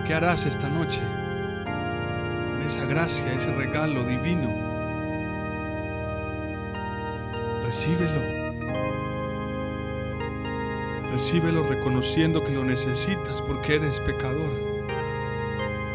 [0.07, 1.01] ¿Qué harás esta noche?
[1.65, 4.49] Con esa gracia, ese regalo divino.
[7.63, 8.38] Recíbelo.
[11.11, 14.51] Recíbelo reconociendo que lo necesitas porque eres pecador,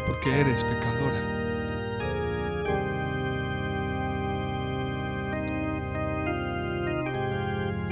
[0.07, 1.31] porque eres pecadora.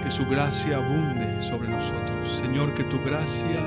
[0.03, 2.41] Que su gracia abunde sobre nosotros.
[2.41, 3.61] Señor, que tu gracia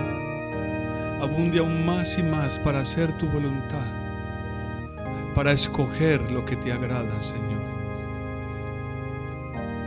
[1.20, 3.86] abunde aún más y más para hacer tu voluntad,
[5.34, 7.62] para escoger lo que te agrada, Señor,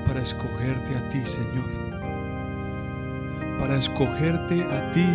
[0.06, 1.70] para escogerte a ti, Señor,
[3.60, 5.06] para escogerte a ti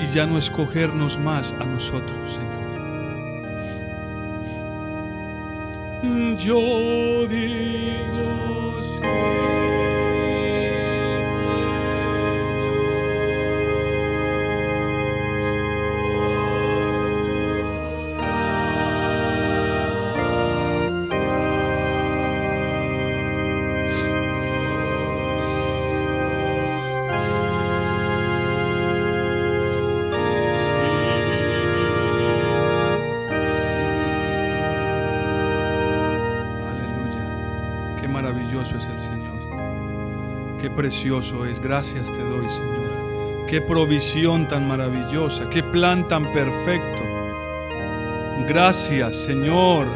[0.00, 2.54] y ya no escogernos más a nosotros, Señor.
[6.36, 9.63] Yo digo sí.
[40.74, 41.60] Precioso es.
[41.60, 43.46] Gracias te doy, Señor.
[43.48, 45.48] Qué provisión tan maravillosa.
[45.50, 47.02] Qué plan tan perfecto.
[48.48, 49.86] Gracias, Señor.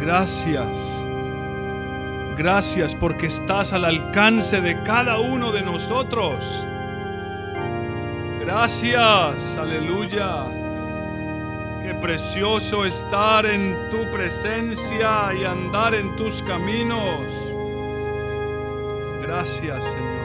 [0.00, 1.04] Gracias.
[2.36, 6.66] Gracias porque estás al alcance de cada uno de nosotros.
[8.40, 10.44] Gracias, aleluya.
[11.82, 17.43] Qué precioso estar en tu presencia y andar en tus caminos.
[19.34, 20.23] Gracias, Señor.